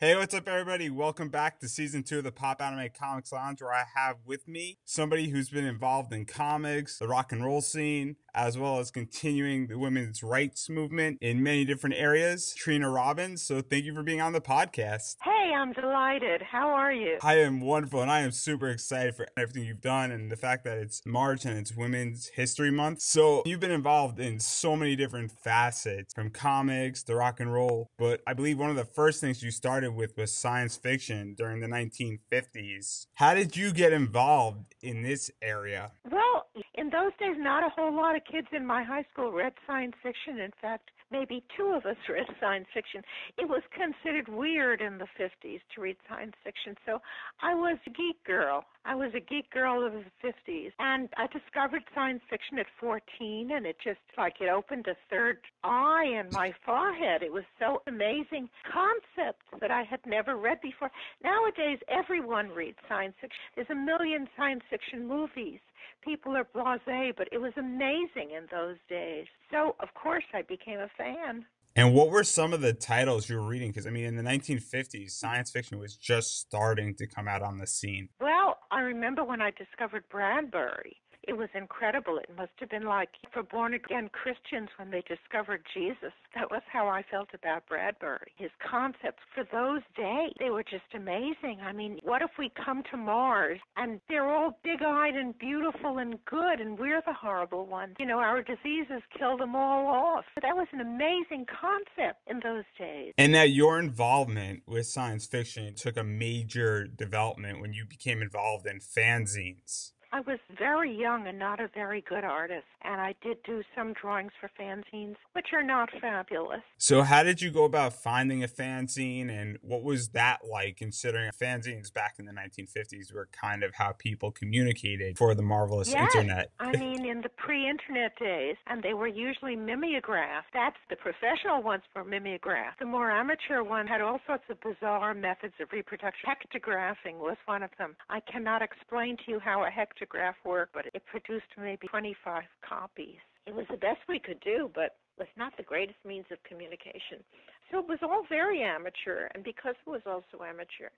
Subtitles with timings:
[0.00, 0.90] Hey, what's up, everybody?
[0.90, 4.46] Welcome back to season two of the Pop Anime Comics Lounge, where I have with
[4.46, 8.90] me somebody who's been involved in comics, the rock and roll scene, as well as
[8.90, 12.54] continuing the women's rights movement in many different areas.
[12.56, 13.42] Trina Robbins.
[13.42, 15.16] So, thank you for being on the podcast.
[15.22, 16.42] Hey, I'm delighted.
[16.42, 17.18] How are you?
[17.22, 20.64] I am wonderful, and I am super excited for everything you've done and the fact
[20.64, 23.00] that it's March and it's Women's History Month.
[23.02, 27.90] So, you've been involved in so many different facets from comics to rock and roll,
[27.98, 31.60] but I believe one of the first things you started with was science fiction during
[31.60, 33.06] the 1950s.
[33.14, 35.92] How did you get involved in this area?
[36.10, 39.52] Well, in those days, not a whole lot of kids in my high school read
[39.66, 40.38] science fiction.
[40.40, 43.02] In fact, maybe two of us read science fiction.
[43.36, 46.74] It was considered weird in the 50s to read science fiction.
[46.86, 46.98] So
[47.42, 48.64] I was a geek girl.
[48.88, 50.72] I was a geek girl of the 50s.
[50.78, 55.40] And I discovered science fiction at 14, and it just like it opened a third
[55.62, 57.22] eye in my forehead.
[57.22, 60.90] It was so amazing concepts that I had never read before.
[61.22, 63.38] Nowadays, everyone reads science fiction.
[63.56, 65.60] There's a million science fiction movies
[66.04, 69.26] people are blasé, but it was amazing in those days.
[69.50, 71.44] So, of course, I became a fan.
[71.76, 73.70] And what were some of the titles you were reading?
[73.70, 77.58] Because, I mean, in the 1950s, science fiction was just starting to come out on
[77.58, 78.08] the scene.
[78.20, 80.96] Well, I remember when I discovered Bradbury.
[81.28, 82.16] It was incredible.
[82.16, 86.12] It must have been like for born again Christians when they discovered Jesus.
[86.34, 88.32] That was how I felt about Bradbury.
[88.36, 91.58] His concepts for those days, they were just amazing.
[91.62, 95.98] I mean, what if we come to Mars and they're all big eyed and beautiful
[95.98, 97.96] and good and we're the horrible ones?
[97.98, 100.24] You know, our diseases kill them all off.
[100.40, 103.12] That was an amazing concept in those days.
[103.18, 108.66] And that your involvement with science fiction took a major development when you became involved
[108.66, 109.90] in fanzines.
[110.10, 113.92] I was very young and not a very good artist, and I did do some
[113.92, 116.62] drawings for fanzines, which are not fabulous.
[116.78, 121.30] So, how did you go about finding a fanzine, and what was that like, considering
[121.30, 126.14] fanzines back in the 1950s were kind of how people communicated for the marvelous yes.
[126.14, 126.52] internet?
[126.60, 130.48] I mean, in the pre internet days, and they were usually mimeographed.
[130.54, 132.78] That's the professional ones were mimeographed.
[132.78, 136.30] The more amateur one had all sorts of bizarre methods of reproduction.
[136.30, 137.94] Hectographing was one of them.
[138.08, 142.42] I cannot explain to you how a hectograph photograph work, but it produced maybe 25
[142.66, 143.16] copies.
[143.46, 147.24] It was the best we could do, but was not the greatest means of communication.
[147.70, 150.88] So it was all very amateur, and because it was also amateur,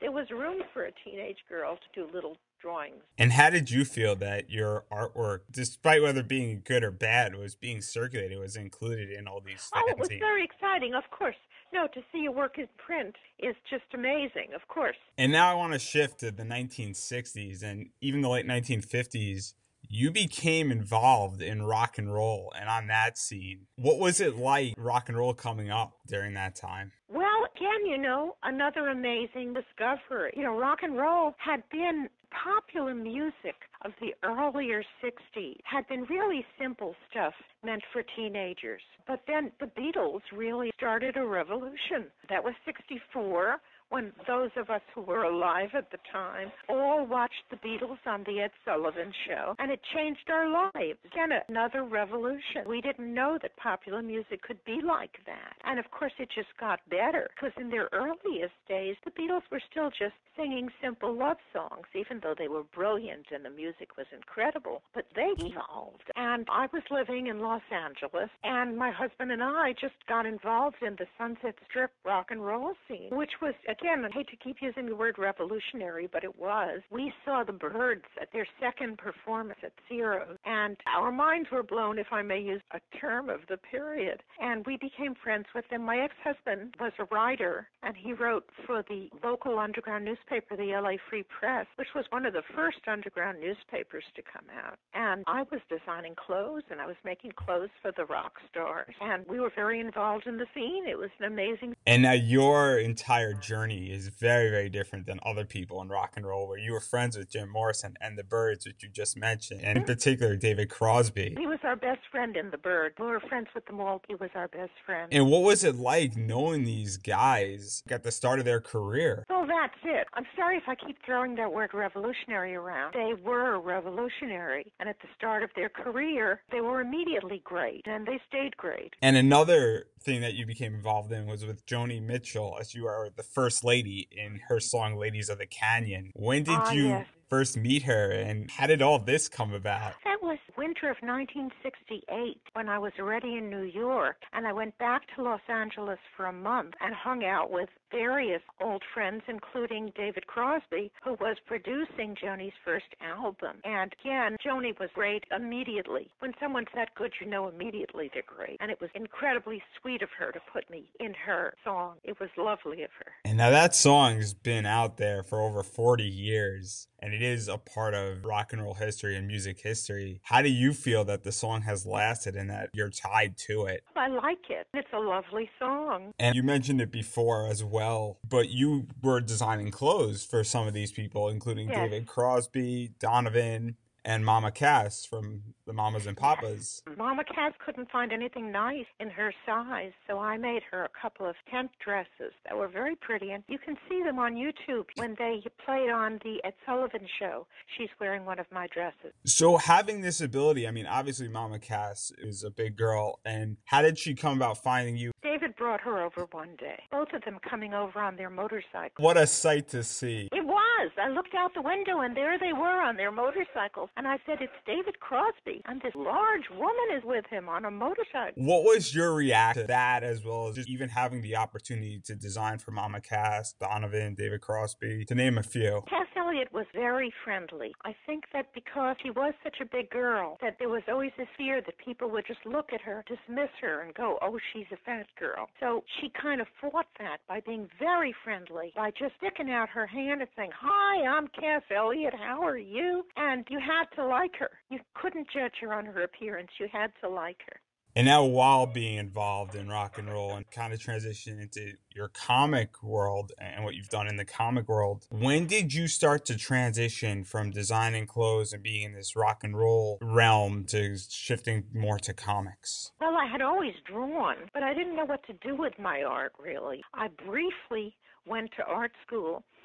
[0.00, 3.02] there was room for a teenage girl to do little drawings.
[3.18, 7.56] And how did you feel that your artwork, despite whether being good or bad, was
[7.56, 9.68] being circulated, was included in all these?
[9.74, 11.36] Oh, it was very exciting, of course.
[11.72, 14.96] No, to see your work in print is just amazing, of course.
[15.18, 19.54] And now I want to shift to the 1960s and even the late 1950s.
[19.92, 23.66] You became involved in rock and roll and on that scene.
[23.74, 26.92] What was it like rock and roll coming up during that time?
[27.08, 30.32] Well, again, you know, another amazing discovery.
[30.36, 36.04] You know, rock and roll had been popular music of the earlier 60s had been
[36.04, 37.34] really simple stuff
[37.64, 38.82] meant for teenagers.
[39.08, 42.06] But then the Beatles really started a revolution.
[42.28, 47.44] That was 64 when those of us who were alive at the time all watched
[47.50, 50.98] the Beatles on the Ed Sullivan Show, and it changed our lives.
[51.04, 52.62] Again, another revolution.
[52.66, 55.54] We didn't know that popular music could be like that.
[55.64, 59.60] And of course, it just got better, because in their earliest days, the Beatles were
[59.70, 64.06] still just singing simple love songs, even though they were brilliant and the music was
[64.14, 64.82] incredible.
[64.94, 66.04] But they evolved.
[66.16, 70.76] And I was living in Los Angeles, and my husband and I just got involved
[70.82, 74.36] in the Sunset Strip rock and roll scene, which was a again, I hate to
[74.36, 76.80] keep using the word revolutionary, but it was.
[76.90, 81.98] We saw the Byrds at their second performance at Ciro's, and our minds were blown,
[81.98, 84.22] if I may use a term of the period.
[84.40, 85.84] And we became friends with them.
[85.84, 90.78] My ex husband was a writer, and he wrote for the local underground newspaper, the
[90.80, 94.78] LA Free Press, which was one of the first underground newspapers to come out.
[94.94, 98.94] And I was designing clothes, and I was making clothes for the rock stars.
[99.00, 100.86] And we were very involved in the scene.
[100.86, 101.74] It was an amazing.
[101.86, 106.12] And now your entire journey journey is very, very different than other people in rock
[106.16, 109.16] and roll, where you were friends with Jim Morrison and the Byrds, which you just
[109.16, 109.92] mentioned, and in mm-hmm.
[109.92, 111.34] particular David Crosby.
[111.38, 112.96] He was our best friend in the Byrds.
[112.98, 114.02] We were friends with them all.
[114.08, 115.08] He was our best friend.
[115.12, 119.24] And what was it like knowing these guys at the start of their career?
[119.28, 120.06] Well, that's it.
[120.14, 122.94] I'm sorry if I keep throwing that word revolutionary around.
[122.94, 128.06] They were revolutionary, and at the start of their career, they were immediately great, and
[128.06, 128.94] they stayed great.
[129.02, 133.10] And another thing that you became involved in was with Joni Mitchell, as you are
[133.14, 137.06] the first lady in her song "Ladies of the Canyon." When did ah, you yes.
[137.30, 139.94] First meet her, and how did all this come about?
[140.04, 144.76] That was winter of 1968 when I was already in New York, and I went
[144.78, 149.92] back to Los Angeles for a month and hung out with various old friends, including
[149.96, 153.56] David Crosby, who was producing Joni's first album.
[153.64, 156.10] And again, Joni was great immediately.
[156.18, 158.58] When someone's that good, you know immediately they're great.
[158.60, 161.96] And it was incredibly sweet of her to put me in her song.
[162.04, 163.12] It was lovely of her.
[163.24, 167.58] And now that song's been out there for over 40 years and it is a
[167.58, 170.20] part of rock and roll history and music history.
[170.24, 173.84] How do you feel that the song has lasted and that you're tied to it?
[173.96, 174.66] I like it.
[174.74, 176.12] It's a lovely song.
[176.18, 180.74] And you mentioned it before as well, but you were designing clothes for some of
[180.74, 181.78] these people, including yes.
[181.78, 186.82] David Crosby, Donovan, and Mama Cass from the Mamas and Papas.
[186.96, 191.26] Mama Cass couldn't find anything nice in her size, so I made her a couple
[191.26, 195.14] of tent dresses that were very pretty, and you can see them on YouTube when
[195.18, 197.46] they played on the Ed Sullivan show.
[197.76, 199.12] She's wearing one of my dresses.
[199.24, 203.82] So having this ability, I mean, obviously Mama Cass is a big girl, and how
[203.82, 205.12] did she come about finding you?
[205.22, 206.82] David brought her over one day.
[206.90, 208.96] Both of them coming over on their motorcycles.
[208.96, 210.28] What a sight to see!
[210.32, 210.90] It was.
[211.00, 214.38] I looked out the window, and there they were on their motorcycles, and I said,
[214.40, 218.42] "It's David Crosby." and this large woman is with him on a motorcycle.
[218.42, 222.14] What was your reaction to that, as well as just even having the opportunity to
[222.14, 225.82] design for Mama Cass, Donovan, David Crosby, to name a few?
[225.88, 227.72] Cass Elliot was very friendly.
[227.84, 231.28] I think that because she was such a big girl, that there was always this
[231.36, 234.76] fear that people would just look at her, dismiss her, and go, "Oh, she's a
[234.76, 239.50] fat girl." So she kind of fought that by being very friendly, by just sticking
[239.50, 242.14] out her hand and saying, "Hi, I'm Cass Elliot.
[242.14, 244.50] How are you?" And you had to like her.
[244.70, 246.50] You couldn't judge her on her appearance.
[246.58, 247.60] You had to like her.
[247.96, 252.08] And now, while being involved in rock and roll and kind of transition into your
[252.08, 256.36] comic world and what you've done in the comic world, when did you start to
[256.36, 261.98] transition from designing clothes and being in this rock and roll realm to shifting more
[261.98, 262.92] to comics?
[263.00, 266.32] Well, I had always drawn, but I didn't know what to do with my art
[266.38, 266.82] really.
[266.94, 269.59] I briefly went to art school but they were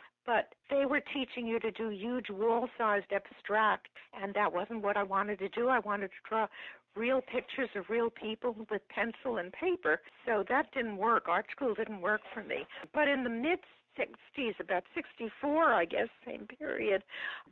[1.13, 3.87] teaching you to do huge wall sized abstract
[4.21, 5.67] and that wasn't what I wanted to do.
[5.67, 6.47] I wanted to draw
[6.95, 9.99] real pictures of real people with pencil and paper.
[10.25, 11.25] So that didn't work.
[11.27, 12.65] Art school didn't work for me.
[12.93, 13.59] But in the mid
[13.99, 17.03] 60s, about 64, I guess, same period,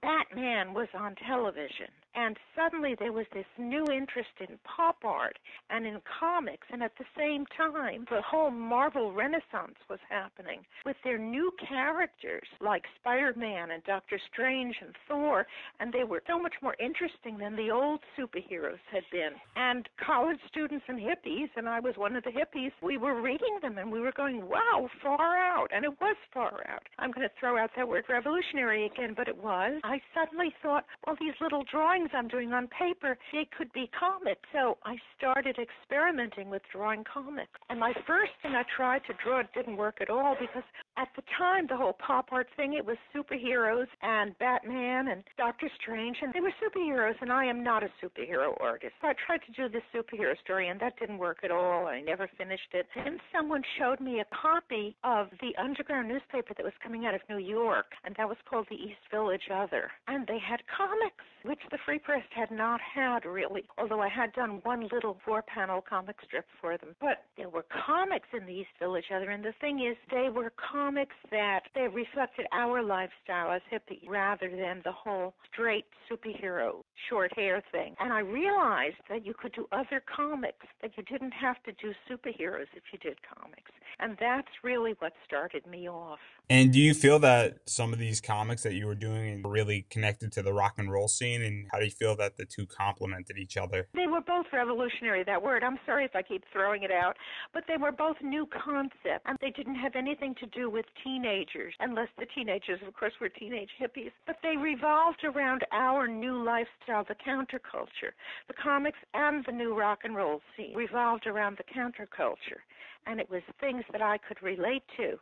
[0.01, 1.88] Batman was on television.
[2.15, 5.38] And suddenly there was this new interest in pop art
[5.69, 6.68] and in comics.
[6.71, 12.48] And at the same time, the whole Marvel Renaissance was happening with their new characters
[12.62, 15.45] like Spider Man and Doctor Strange and Thor.
[15.80, 19.31] And they were so much more interesting than the old superheroes had been.
[19.56, 23.59] And college students and hippies, and I was one of the hippies, we were reading
[23.62, 25.68] them and we were going, wow, far out.
[25.74, 26.83] And it was far out.
[27.00, 29.80] I'm going to throw out that word revolutionary again, but it was.
[29.83, 33.89] I suddenly thought, well, these little drawings things I'm doing on paper, they could be
[33.97, 34.41] comics.
[34.51, 37.51] So I started experimenting with drawing comics.
[37.69, 40.63] And my first thing I tried to draw didn't work at all because
[40.97, 45.69] at the time, the whole pop art thing, it was superheroes and Batman and Doctor
[45.81, 48.94] Strange, and they were superheroes, and I am not a superhero artist.
[49.01, 51.88] So I tried to do this superhero story, and that didn't work at all.
[51.88, 52.85] I never finished it.
[52.95, 57.21] And someone showed me a copy of the underground newspaper that was coming out of
[57.29, 59.89] New York, and that was called the East Village Other.
[60.07, 64.34] And they had comics, which the Free Press had not had really, although I had
[64.34, 66.95] done one little four panel comic strip for them.
[67.00, 70.51] But there were comics in the East Village Other, and the thing is, they were
[70.57, 76.81] comics that they reflected our lifestyle as hippies rather than the whole straight superhero
[77.12, 77.95] short hair thing.
[78.00, 81.94] And I realized that you could do other comics, that you didn't have to do
[82.09, 83.69] superheroes if you did comics.
[84.00, 86.19] And that's really what started me off.
[86.50, 89.85] And do you feel that some of these comics that you were doing were really
[89.90, 91.42] connected to the rock and roll scene?
[91.42, 93.88] And how do you feel that the two complemented each other?
[93.94, 95.64] They were both revolutionary, that word.
[95.64, 97.16] I'm sorry if I keep throwing it out,
[97.54, 99.23] but they were both new concepts.
[99.26, 103.30] And they didn't have anything to do with teenagers, unless the teenagers, of course, were
[103.30, 104.12] teenage hippies.
[104.28, 108.12] But they revolved around our new lifestyle, the counterculture.
[108.50, 112.59] The comics and the new rock and roll scene revolved around the counterculture.
[113.06, 115.18] And it was things that I could relate to.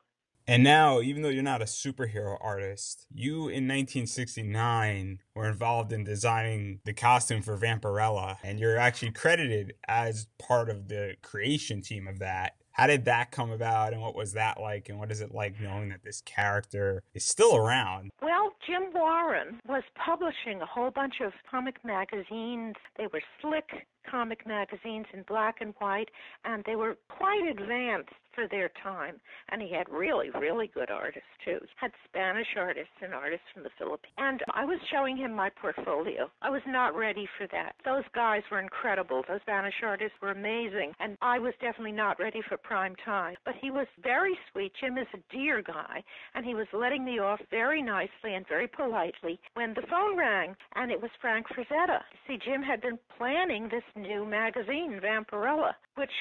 [0.48, 6.04] And now, even though you're not a superhero artist, you in 1969 were involved in
[6.04, 12.08] designing the costume for Vampirella, and you're actually credited as part of the creation team
[12.08, 12.56] of that.
[12.74, 15.60] How did that come about, and what was that like, and what is it like
[15.60, 18.12] knowing that this character is still around?
[18.22, 22.75] Well, Jim Warren was publishing a whole bunch of comic magazines.
[22.98, 26.10] They were slick comic magazines in black and white,
[26.46, 29.20] and they were quite advanced for their time.
[29.50, 31.60] And he had really, really good artists too.
[31.76, 34.14] Had Spanish artists and artists from the Philippines.
[34.18, 36.30] And I was showing him my portfolio.
[36.42, 37.76] I was not ready for that.
[37.86, 39.24] Those guys were incredible.
[39.28, 40.94] Those Spanish artists were amazing.
[41.00, 43.36] And I was definitely not ready for prime time.
[43.46, 44.72] But he was very sweet.
[44.80, 46.04] Jim is a dear guy.
[46.36, 50.56] And he was letting me off very nicely and very politely when the phone rang.
[50.76, 52.00] And it was Frank Frazetta.
[52.28, 56.12] See, Jim had been planning this new magazine, Vampirella, which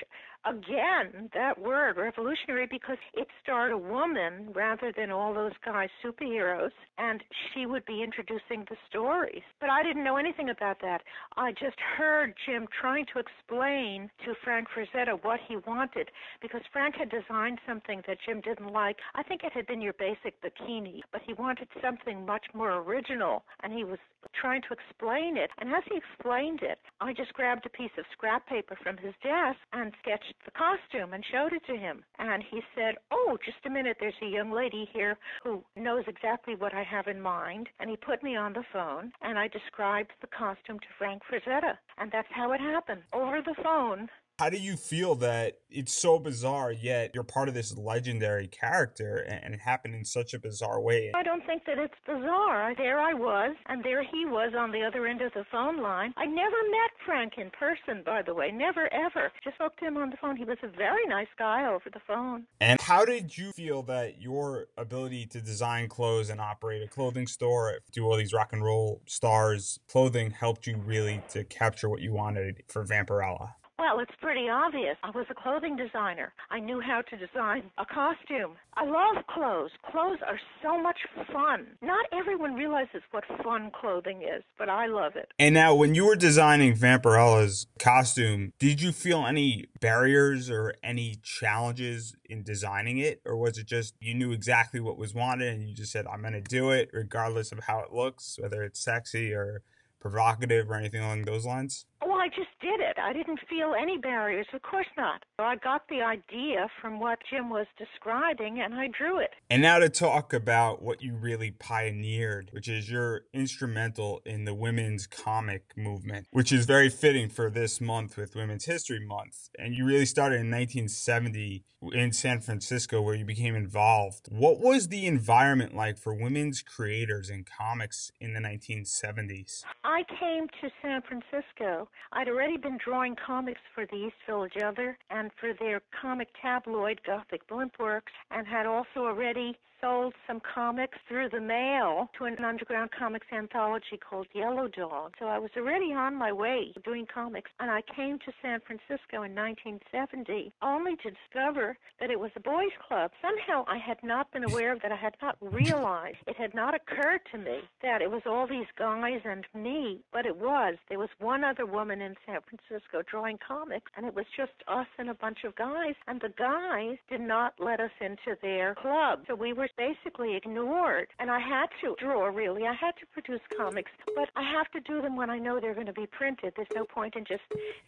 [0.47, 6.71] again, that word, revolutionary, because it starred a woman rather than all those guys superheroes,
[6.99, 9.43] and she would be introducing the stories.
[9.61, 11.03] But I didn't know anything about that.
[11.37, 16.95] I just heard Jim trying to explain to Frank Frazetta what he wanted, because Frank
[16.97, 18.97] had designed something that Jim didn't like.
[19.15, 23.45] I think it had been your basic bikini, but he wanted something much more original,
[23.63, 23.99] and he was
[24.39, 25.51] trying to explain it.
[25.59, 29.15] And as he explained it, I just grabbed a piece of scrap paper from his
[29.23, 32.05] desk and sketched the costume and showed it to him.
[32.19, 36.55] And he said, Oh, just a minute, there's a young lady here who knows exactly
[36.55, 37.69] what I have in mind.
[37.79, 41.79] And he put me on the phone and I described the costume to Frank Frazetta.
[41.99, 43.03] And that's how it happened.
[43.13, 44.09] Over the phone,
[44.41, 49.17] how do you feel that it's so bizarre, yet you're part of this legendary character
[49.19, 51.13] and it happened in such a bizarre way?
[51.15, 52.75] I don't think that it's bizarre.
[52.75, 56.15] There I was, and there he was on the other end of the phone line.
[56.17, 59.31] I never met Frank in person, by the way, never ever.
[59.45, 60.37] Just spoke to him on the phone.
[60.37, 62.45] He was a very nice guy over the phone.
[62.63, 67.27] And how did you feel that your ability to design clothes and operate a clothing
[67.27, 72.01] store, do all these rock and roll stars clothing helped you really to capture what
[72.01, 73.51] you wanted for Vampirella?
[73.81, 74.99] Well, it's pretty obvious.
[75.03, 76.35] I was a clothing designer.
[76.51, 78.57] I knew how to design a costume.
[78.75, 79.71] I love clothes.
[79.91, 80.99] Clothes are so much
[81.33, 81.67] fun.
[81.81, 85.33] Not everyone realizes what fun clothing is, but I love it.
[85.39, 91.15] And now, when you were designing Vampirella's costume, did you feel any barriers or any
[91.23, 93.23] challenges in designing it?
[93.25, 96.21] Or was it just you knew exactly what was wanted and you just said, I'm
[96.21, 99.63] going to do it regardless of how it looks, whether it's sexy or
[100.01, 101.87] provocative or anything along those lines?
[102.03, 102.97] Well, I just did it.
[102.99, 104.47] I didn't feel any barriers.
[104.55, 105.23] Of course not.
[105.39, 109.31] I got the idea from what Jim was describing and I drew it.
[109.51, 114.55] And now to talk about what you really pioneered, which is you're instrumental in the
[114.55, 119.51] women's comic movement, which is very fitting for this month with Women's History Month.
[119.59, 124.29] And you really started in 1970 in San Francisco where you became involved.
[124.31, 129.65] What was the environment like for women's creators in comics in the 1970s?
[129.85, 134.97] I came to San Francisco I'd already been drawing comics for the East Village Other
[135.11, 141.29] and for their comic tabloid Gothic Blimpworks, and had also already sold some comics through
[141.31, 145.15] the mail to an underground comics anthology called Yellow Dog.
[145.19, 149.23] So I was already on my way doing comics, and I came to San Francisco
[149.23, 153.11] in 1970 only to discover that it was a boys' club.
[153.23, 154.93] Somehow I had not been aware of that.
[154.93, 156.19] I had not realized.
[156.27, 160.27] It had not occurred to me that it was all these guys and me, but
[160.27, 160.77] it was.
[160.89, 164.87] There was one other woman in San Francisco drawing comics, and it was just us
[164.99, 165.95] and a bunch of guys.
[166.07, 169.25] And the guys did not let us into their club.
[169.27, 171.09] So we were basically ignored.
[171.19, 172.67] And I had to draw, really.
[172.67, 175.75] I had to produce comics, but I have to do them when I know they're
[175.75, 176.53] going to be printed.
[176.57, 177.43] There's no point in just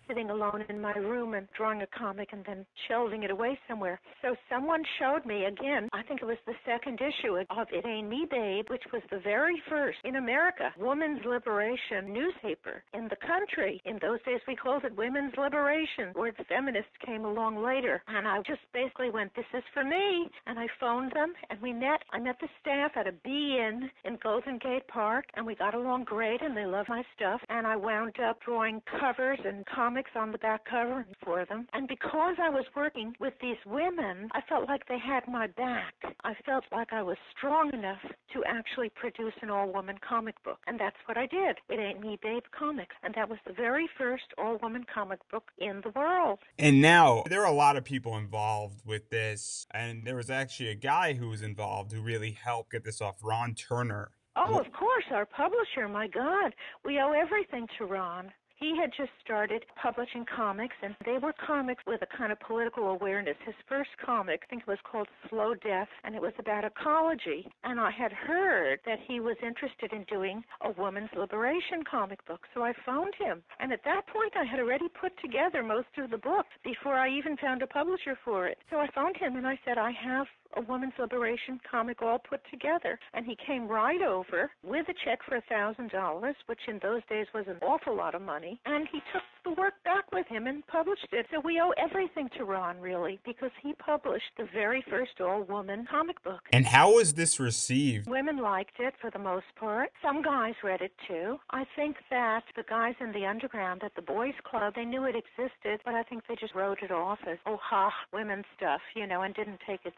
[0.09, 4.01] sitting alone in my room and drawing a comic and then shelving it away somewhere.
[4.21, 8.09] So someone showed me, again, I think it was the second issue of It Ain't
[8.09, 13.81] Me Babe, which was the very first in America women's liberation newspaper in the country.
[13.85, 16.13] In those days, we called it Women's Liberation.
[16.15, 18.03] Word feminist came along later.
[18.09, 20.29] And I just basically went, This is for me.
[20.47, 22.03] And I phoned them and we met.
[22.13, 26.05] I met the staff at a be-in in Golden Gate Park, and we got along
[26.05, 27.41] great, and they loved my stuff.
[27.49, 31.67] And I wound up drawing covers and comics on the back cover for them.
[31.73, 35.95] And because I was working with these women, I felt like they had my back.
[36.25, 38.03] I felt like I was strong enough
[38.33, 41.59] to actually produce an all-woman comic book, and that's what I did.
[41.69, 45.81] It Ain't Me Babe Comics, and that was the very first all-woman comic book in
[45.83, 46.39] the world.
[46.59, 50.71] And now there are a lot of people involved with this, and there was actually
[50.71, 53.17] a guy who was involved involved who really helped get this off.
[53.23, 54.11] Ron Turner.
[54.35, 55.89] Oh, of course, our publisher.
[55.89, 56.53] My God,
[56.85, 58.33] we owe everything to Ron.
[58.57, 62.91] He had just started publishing comics, and they were comics with a kind of political
[62.91, 63.37] awareness.
[63.45, 67.47] His first comic, I think it was called Slow Death, and it was about ecology.
[67.65, 72.47] And I had heard that he was interested in doing a woman's liberation comic book,
[72.55, 73.43] so I phoned him.
[73.59, 77.11] And at that point, I had already put together most of the book before I
[77.11, 78.59] even found a publisher for it.
[78.71, 82.41] So I phoned him and I said, I have a women's liberation comic all put
[82.51, 82.99] together.
[83.15, 87.27] And he came right over with a check for a $1,000, which in those days
[87.35, 88.61] was an awful lot of money.
[88.67, 91.27] And he took the work back with him and published it.
[91.33, 95.87] So we owe everything to Ron, really, because he published the very first all woman
[95.91, 96.41] comic book.
[96.53, 98.09] And how was this received?
[98.09, 99.91] Women liked it for the most part.
[100.03, 101.39] Some guys read it too.
[101.51, 105.15] I think that the guys in the underground at the boys' club, they knew it
[105.17, 109.07] existed, but I think they just wrote it off as, oh ha, women stuff, you
[109.07, 109.95] know, and didn't take it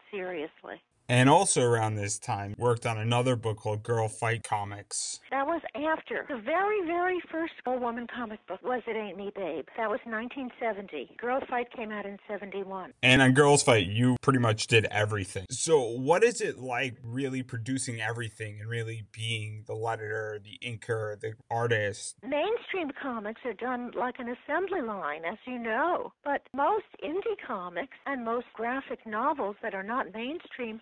[0.61, 0.81] seriously.
[1.07, 5.19] And also around this time, worked on another book called Girl Fight Comics.
[5.29, 6.25] That was after.
[6.27, 9.65] The very, very first all woman comic book was It Ain't Me Babe.
[9.77, 11.15] That was 1970.
[11.17, 12.93] Girl Fight came out in 71.
[13.03, 15.45] And on Girls Fight, you pretty much did everything.
[15.51, 21.19] So, what is it like really producing everything and really being the letterer, the inker,
[21.19, 22.15] the artist?
[22.23, 26.13] Mainstream comics are done like an assembly line, as you know.
[26.23, 30.81] But most indie comics and most graphic novels that are not mainstream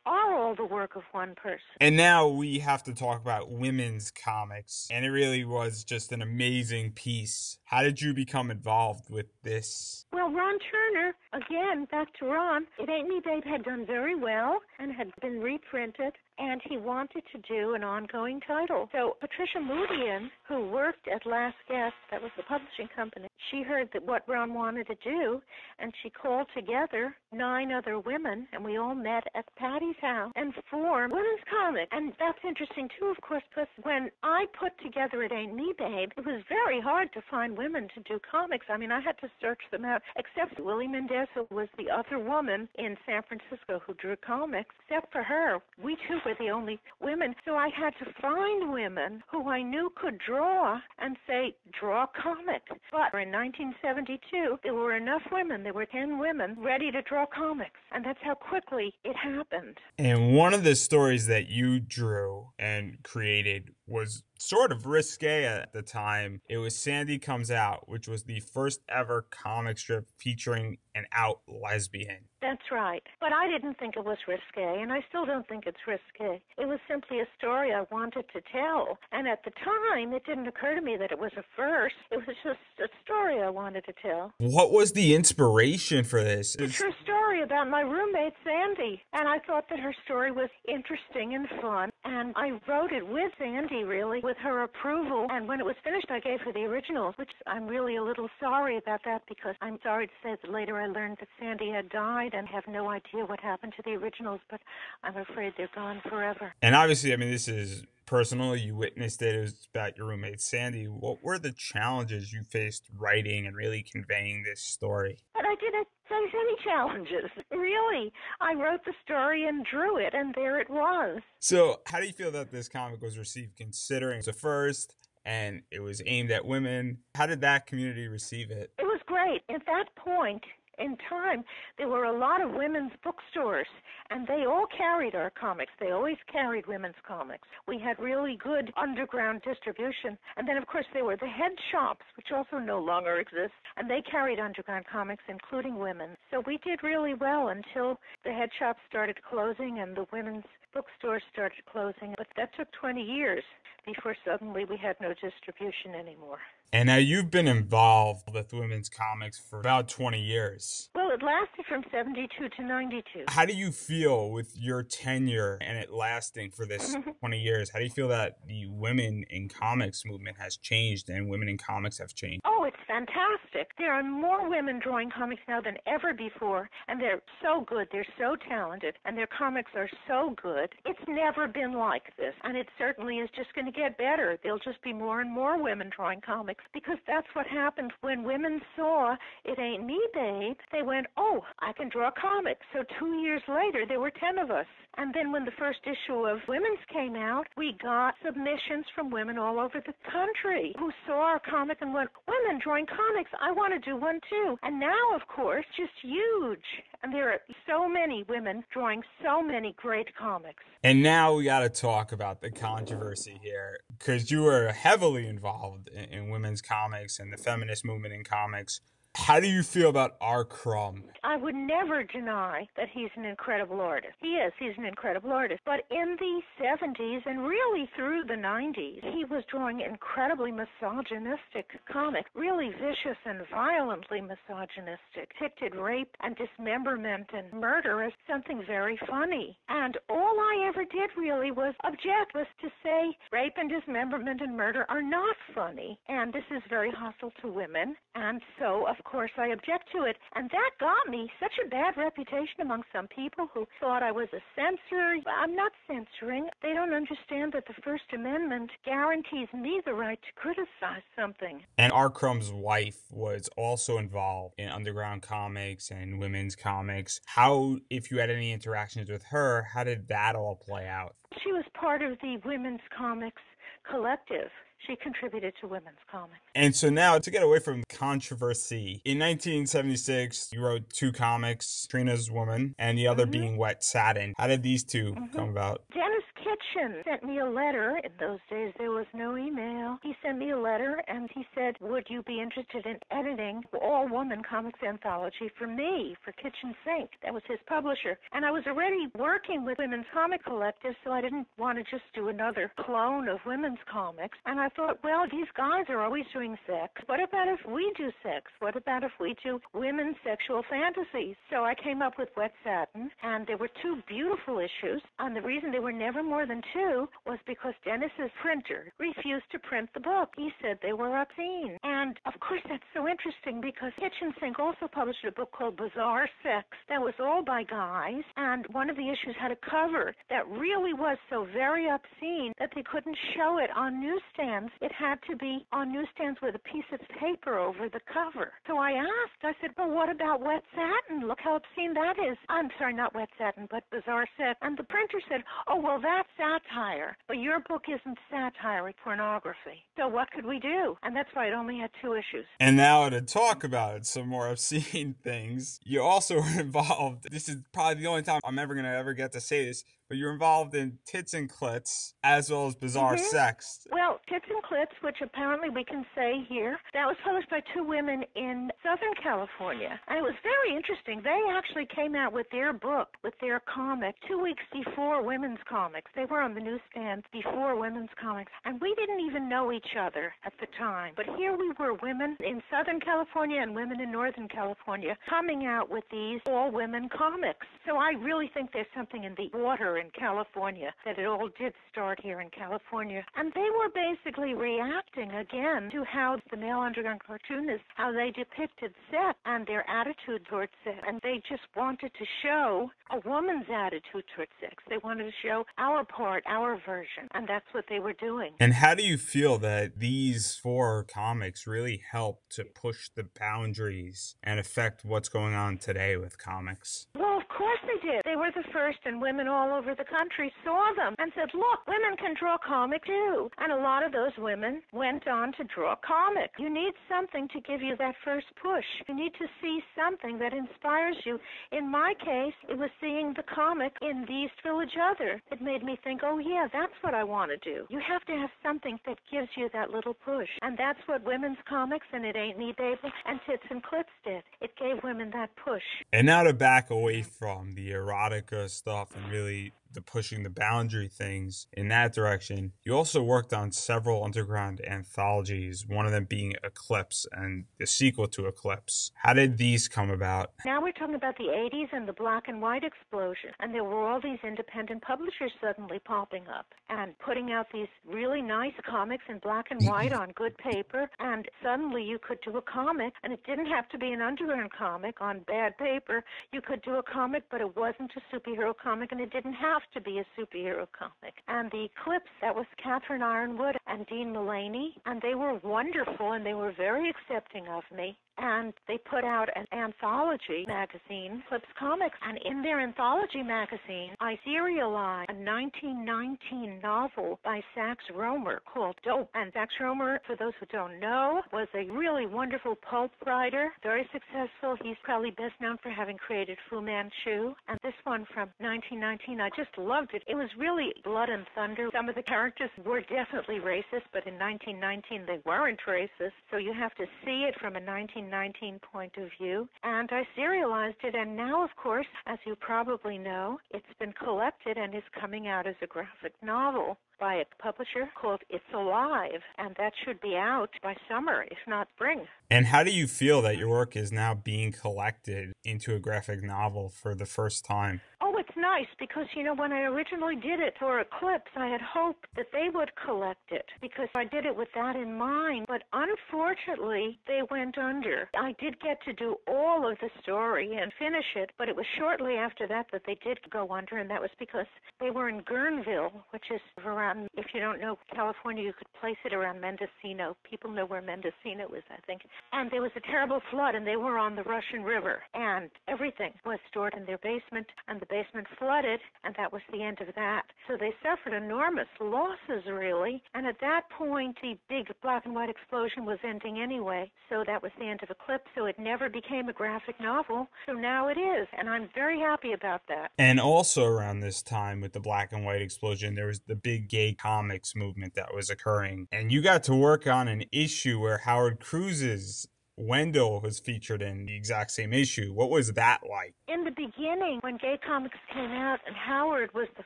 [0.05, 1.59] are all the work of one person.
[1.79, 4.87] And now we have to talk about women's comics.
[4.91, 7.57] And it really was just an amazing piece.
[7.65, 10.05] How did you become involved with this?
[10.11, 14.59] Well, Ron Turner, again, back to Ron, It Ain't Me Babe had done very well
[14.79, 18.89] and had been reprinted and he wanted to do an ongoing title.
[18.91, 23.89] So Patricia Moodian, who worked at Last Gasp, that was the publishing company, she heard
[23.93, 25.41] that what Ron wanted to do,
[25.77, 30.53] and she called together nine other women, and we all met at Patty's house and
[30.69, 31.89] formed Women's Comic.
[31.91, 36.11] And that's interesting too, of course, because when I put together It Ain't Me Babe,
[36.17, 38.67] it was very hard to find women to do comics.
[38.69, 42.67] I mean, I had to search them out, except Willy Mendes was the other woman
[42.75, 44.75] in San Francisco who drew comics.
[44.87, 47.35] Except for her, we two were the only women.
[47.45, 52.69] So I had to find women who I knew could draw and say, draw comics.
[52.91, 57.79] But in 1972, there were enough women, there were 10 women, ready to draw comics.
[57.91, 59.77] And that's how quickly it happened.
[59.97, 65.71] And one of the stories that you drew and created was sort of risque at
[65.73, 66.41] the time.
[66.49, 71.41] It was Sandy Comes Out, which was the first ever comic strip featuring an out
[71.47, 72.25] lesbian.
[72.41, 73.03] That's right.
[73.19, 76.41] But I didn't think it was risque, and I still don't think it's risque.
[76.57, 78.97] It was simply a story I wanted to tell.
[79.11, 81.95] And at the time, it didn't occur to me that it was a first.
[82.11, 84.33] It was just a story I wanted to tell.
[84.39, 86.55] What was the inspiration for this?
[86.55, 89.01] It's her story about my roommate, Sandy.
[89.13, 91.89] And I thought that her story was interesting and fun.
[92.03, 95.27] And I wrote it with Sandy, really, with her approval.
[95.29, 98.29] And when it was finished, I gave her the originals, which I'm really a little
[98.39, 101.89] sorry about that because I'm sorry to say that later I learned that Sandy had
[101.89, 104.59] died and have no idea what happened to the originals, but
[105.03, 106.53] I'm afraid they're gone forever.
[106.61, 108.55] And obviously, I mean, this is personal.
[108.57, 109.35] You witnessed it.
[109.35, 110.85] It was about your roommate, Sandy.
[110.85, 115.17] What were the challenges you faced writing and really conveying this story?
[115.33, 117.31] But I didn't face any challenges.
[117.51, 118.11] Really.
[118.39, 121.21] I wrote the story and drew it, and there it was.
[121.39, 124.95] So, how do you feel that this comic was received considering it's the first?
[125.23, 126.97] And it was aimed at women.
[127.13, 128.71] How did that community receive it?
[128.79, 129.41] It was great.
[129.49, 130.43] At that point,
[130.79, 131.43] in time,
[131.77, 133.67] there were a lot of women's bookstores,
[134.09, 135.71] and they all carried our comics.
[135.79, 137.47] They always carried women's comics.
[137.67, 140.17] We had really good underground distribution.
[140.37, 143.89] And then, of course, there were the head shops, which also no longer exist, and
[143.89, 146.11] they carried underground comics, including women.
[146.31, 151.23] So we did really well until the head shops started closing and the women's bookstores
[151.31, 152.15] started closing.
[152.17, 153.43] But that took 20 years
[153.85, 156.39] before suddenly we had no distribution anymore.
[156.73, 160.89] And now you've been involved with women's comics for about 20 years.
[160.95, 163.25] Well, it lasted from 72 to 92.
[163.27, 167.71] How do you feel with your tenure and it lasting for this 20 years?
[167.71, 171.57] How do you feel that the women in comics movement has changed and women in
[171.57, 172.39] comics have changed?
[172.45, 173.71] Oh, it's fantastic.
[173.77, 177.89] There are more women drawing comics now than ever before, and they're so good.
[177.91, 180.69] They're so talented, and their comics are so good.
[180.85, 184.39] It's never been like this, and it certainly is just going to get better.
[184.41, 188.61] There'll just be more and more women drawing comics because that's what happened when women
[188.75, 190.57] saw It Ain't Me Babe.
[190.71, 192.61] They went, oh, I can draw comics.
[192.73, 194.65] So two years later, there were 10 of us.
[194.97, 199.37] And then when the first issue of Women's came out, we got submissions from women
[199.37, 203.73] all over the country who saw our comic and went, women drawing comics, I want
[203.73, 204.57] to do one too.
[204.63, 206.59] And now, of course, just huge.
[207.03, 210.63] And there are so many women drawing so many great comics.
[210.83, 215.87] And now we got to talk about the controversy here because you were heavily involved
[215.89, 218.81] in, in women's comics and the feminist movement in comics.
[219.13, 220.43] How do you feel about R.
[220.43, 221.03] Crumb?
[221.23, 224.15] I would never deny that he's an incredible artist.
[224.19, 224.51] He is.
[224.57, 225.61] He's an incredible artist.
[225.65, 232.29] But in the 70s and really through the 90s, he was drawing incredibly misogynistic comics,
[232.33, 239.57] really vicious and violently misogynistic, depicted rape and dismemberment and murder as something very funny.
[239.69, 244.57] And all I ever did really was object, was to say rape and dismemberment and
[244.57, 245.99] murder are not funny.
[246.09, 247.95] And this is very hostile to women.
[248.15, 250.17] And so, course, I object to it.
[250.35, 254.27] And that got me such a bad reputation among some people who thought I was
[254.33, 255.15] a censor.
[255.29, 256.47] I'm not censoring.
[256.61, 261.61] They don't understand that the First Amendment guarantees me the right to criticize something.
[261.77, 262.09] And R.
[262.09, 267.21] Crumb's wife was also involved in underground comics and women's comics.
[267.25, 271.15] How, if you had any interactions with her, how did that all play out?
[271.43, 273.41] She was part of the women's comics
[273.89, 274.49] collective
[274.87, 276.41] she contributed to women's comics.
[276.53, 282.29] And so now to get away from controversy, in 1976, you wrote two comics, Trina's
[282.29, 283.31] Woman and the other mm-hmm.
[283.31, 284.33] being Wet Satin.
[284.37, 285.35] How did these 2 mm-hmm.
[285.35, 285.83] come about?
[285.93, 287.99] Denis Kitchen sent me a letter.
[288.03, 289.99] In those days, there was no email.
[290.01, 294.07] He sent me a letter and he said, Would you be interested in editing all
[294.09, 297.11] woman comics anthology for me, for Kitchen Sink?
[297.23, 298.17] That was his publisher.
[298.33, 302.03] And I was already working with women's comic collectives, so I didn't want to just
[302.15, 304.37] do another clone of women's comics.
[304.45, 306.91] And I thought, well, these guys are always doing sex.
[307.05, 308.51] What about if we do sex?
[308.59, 311.35] What about if we do women's sexual fantasies?
[311.49, 315.01] So I came up with Wet Satin, and there were two beautiful issues.
[315.19, 319.59] And the reason there were never more than two was because Denis's printer refused to
[319.59, 320.29] print the book.
[320.35, 321.77] He said they were obscene.
[321.83, 326.27] And of course, that's so interesting because Kitchen Sink also published a book called Bizarre
[326.43, 328.23] Sex that was all by guys.
[328.37, 332.71] And one of the issues had a cover that really was so very obscene that
[332.75, 336.85] they couldn't show it on newsstands, it had to be on newsstands with a piece
[336.91, 338.51] of paper over the cover.
[338.67, 341.27] So I asked, I said, well, what about wet satin?
[341.27, 342.37] Look how obscene that is.
[342.49, 344.57] I'm sorry, not wet satin, but bizarre set.
[344.61, 347.17] And the printer said, oh, well, that's satire.
[347.27, 349.85] But your book isn't satire, it's pornography.
[349.97, 350.97] So what could we do?
[351.03, 352.45] And that's why it only had two issues.
[352.59, 357.27] And now to talk about some more obscene things, you also were involved.
[357.31, 359.83] This is probably the only time I'm ever going to ever get to say this
[360.11, 363.23] but you're involved in Tits and Clits as well as Bizarre mm-hmm.
[363.23, 363.87] Sex.
[363.93, 367.85] Well, Tits and Clits, which apparently we can say here, that was published by two
[367.85, 369.97] women in Southern California.
[370.09, 371.21] And it was very interesting.
[371.23, 376.11] They actually came out with their book, with their comic, two weeks before women's comics.
[376.13, 378.51] They were on the newsstand before women's comics.
[378.65, 381.13] And we didn't even know each other at the time.
[381.15, 385.89] But here we were, women in Southern California and women in Northern California, coming out
[385.89, 387.65] with these all women comics.
[387.87, 391.73] So I really think there's something in the water in California, that it all did
[391.91, 393.23] start here in California.
[393.35, 398.93] And they were basically reacting again to how the male underground cartoonists, how they depicted
[399.09, 400.97] sex and their attitude towards sex.
[401.07, 404.75] And they just wanted to show a woman's attitude towards sex.
[404.89, 407.27] They wanted to show our part, our version.
[407.33, 408.51] And that's what they were doing.
[408.59, 414.35] And how do you feel that these four comics really helped to push the boundaries
[414.43, 417.07] and affect what's going on today with comics?
[417.15, 417.30] Well,
[417.61, 418.21] course they did.
[418.25, 421.85] They were the first, and women all over the country saw them and said, look,
[421.87, 423.51] women can draw comic too.
[423.59, 426.49] And a lot of those women went on to draw comic.
[426.57, 428.85] You need something to give you that first push.
[429.07, 431.39] You need to see something that inspires you.
[431.71, 435.39] In my case, it was seeing the comic in the East Village Other.
[435.51, 437.85] It made me think, oh yeah, that's what I want to do.
[437.89, 440.49] You have to have something that gives you that little push.
[440.63, 444.41] And that's what women's comics and It Ain't Me Baby and Tits and Clits did.
[444.61, 445.83] It gave women that push.
[446.11, 451.07] And now to back away from the erotica stuff and really the pushing the boundary
[451.07, 452.73] things in that direction.
[452.83, 458.27] You also worked on several underground anthologies, one of them being Eclipse and the sequel
[458.29, 459.11] to Eclipse.
[459.15, 460.51] How did these come about?
[460.65, 463.51] Now we're talking about the 80s and the black and white explosion.
[463.59, 468.41] And there were all these independent publishers suddenly popping up and putting out these really
[468.41, 471.09] nice comics in black and white on good paper.
[471.19, 474.71] And suddenly you could do a comic, and it didn't have to be an underground
[474.77, 476.23] comic on bad paper.
[476.51, 479.80] You could do a comic, but it wasn't a superhero comic, and it didn't have
[479.81, 481.35] have to be a superhero comic.
[481.47, 486.45] And the Eclipse, that was Catherine Yronwode and Dean Mullaney, and they were wonderful and
[486.45, 492.17] they were very accepting of me and they put out an anthology magazine, Eclipse Comics.
[492.27, 499.29] And in their anthology magazine, I serialized a 1919 novel by Sax Rohmer called Dope.
[499.33, 504.07] And Sax Rohmer, for those who don't know, was a really wonderful pulp writer, very
[504.11, 504.77] successful.
[504.83, 507.53] He's probably best known for having created Fu Manchu.
[507.67, 510.23] And this one from 1919, I just loved it.
[510.27, 511.89] It was really blood and thunder.
[511.93, 516.37] Some of the characters were definitely racist, but in 1919 they weren't racist.
[516.49, 517.79] So you have to see it from a
[518.29, 519.67] 1919 point of view.
[519.83, 524.77] And I serialized it, and now, of course, as you probably know, it's been collected
[524.77, 529.75] and is coming out as a graphic novel by a publisher called It's Alive, and
[529.77, 532.25] that should be out by summer, if not spring.
[532.49, 536.43] And how do you feel that your work is now being collected into a graphic
[536.43, 538.01] novel for the first time?
[538.21, 541.81] Oh, it's nice because, you know, when I originally did it for Eclipse, I had
[541.81, 545.65] hoped that they would collect it because I did it with that in mind.
[545.67, 548.29] But unfortunately, they went under.
[548.35, 551.85] I did get to do all of the story and finish it, but it was
[551.97, 554.67] shortly after that that they did go under, and that was because
[554.99, 558.87] they were in Guerneville, which is around, Um, if you don't know California, you could
[558.99, 560.37] place it around Mendocino.
[560.49, 562.21] People know where Mendocino is, I think.
[562.53, 566.33] And there was a terrible flood, and they were on the Russian River, and everything
[566.45, 570.13] was stored in their basement, and the basement flooded, and that was the end of
[570.15, 570.43] that.
[570.67, 573.21] So they suffered enormous losses, really.
[573.33, 577.11] And at that point, the big black and white explosion was ending anyway.
[577.29, 578.47] So that was the end of Eclipse.
[578.55, 580.47] So it never became a graphic novel.
[580.65, 583.11] So now it is, and I'm very happy about that.
[583.17, 586.87] And also around this time with the black and white explosion, there was the big
[586.91, 589.07] gay comics movement that was occurring.
[589.11, 592.47] And you got to work on an issue where Howard Cruse's
[592.81, 595.31] Wendell was featured in the exact same issue.
[595.33, 596.33] What was that like?
[596.47, 599.83] In the beginning, when Gay Comics came out, and Howard was the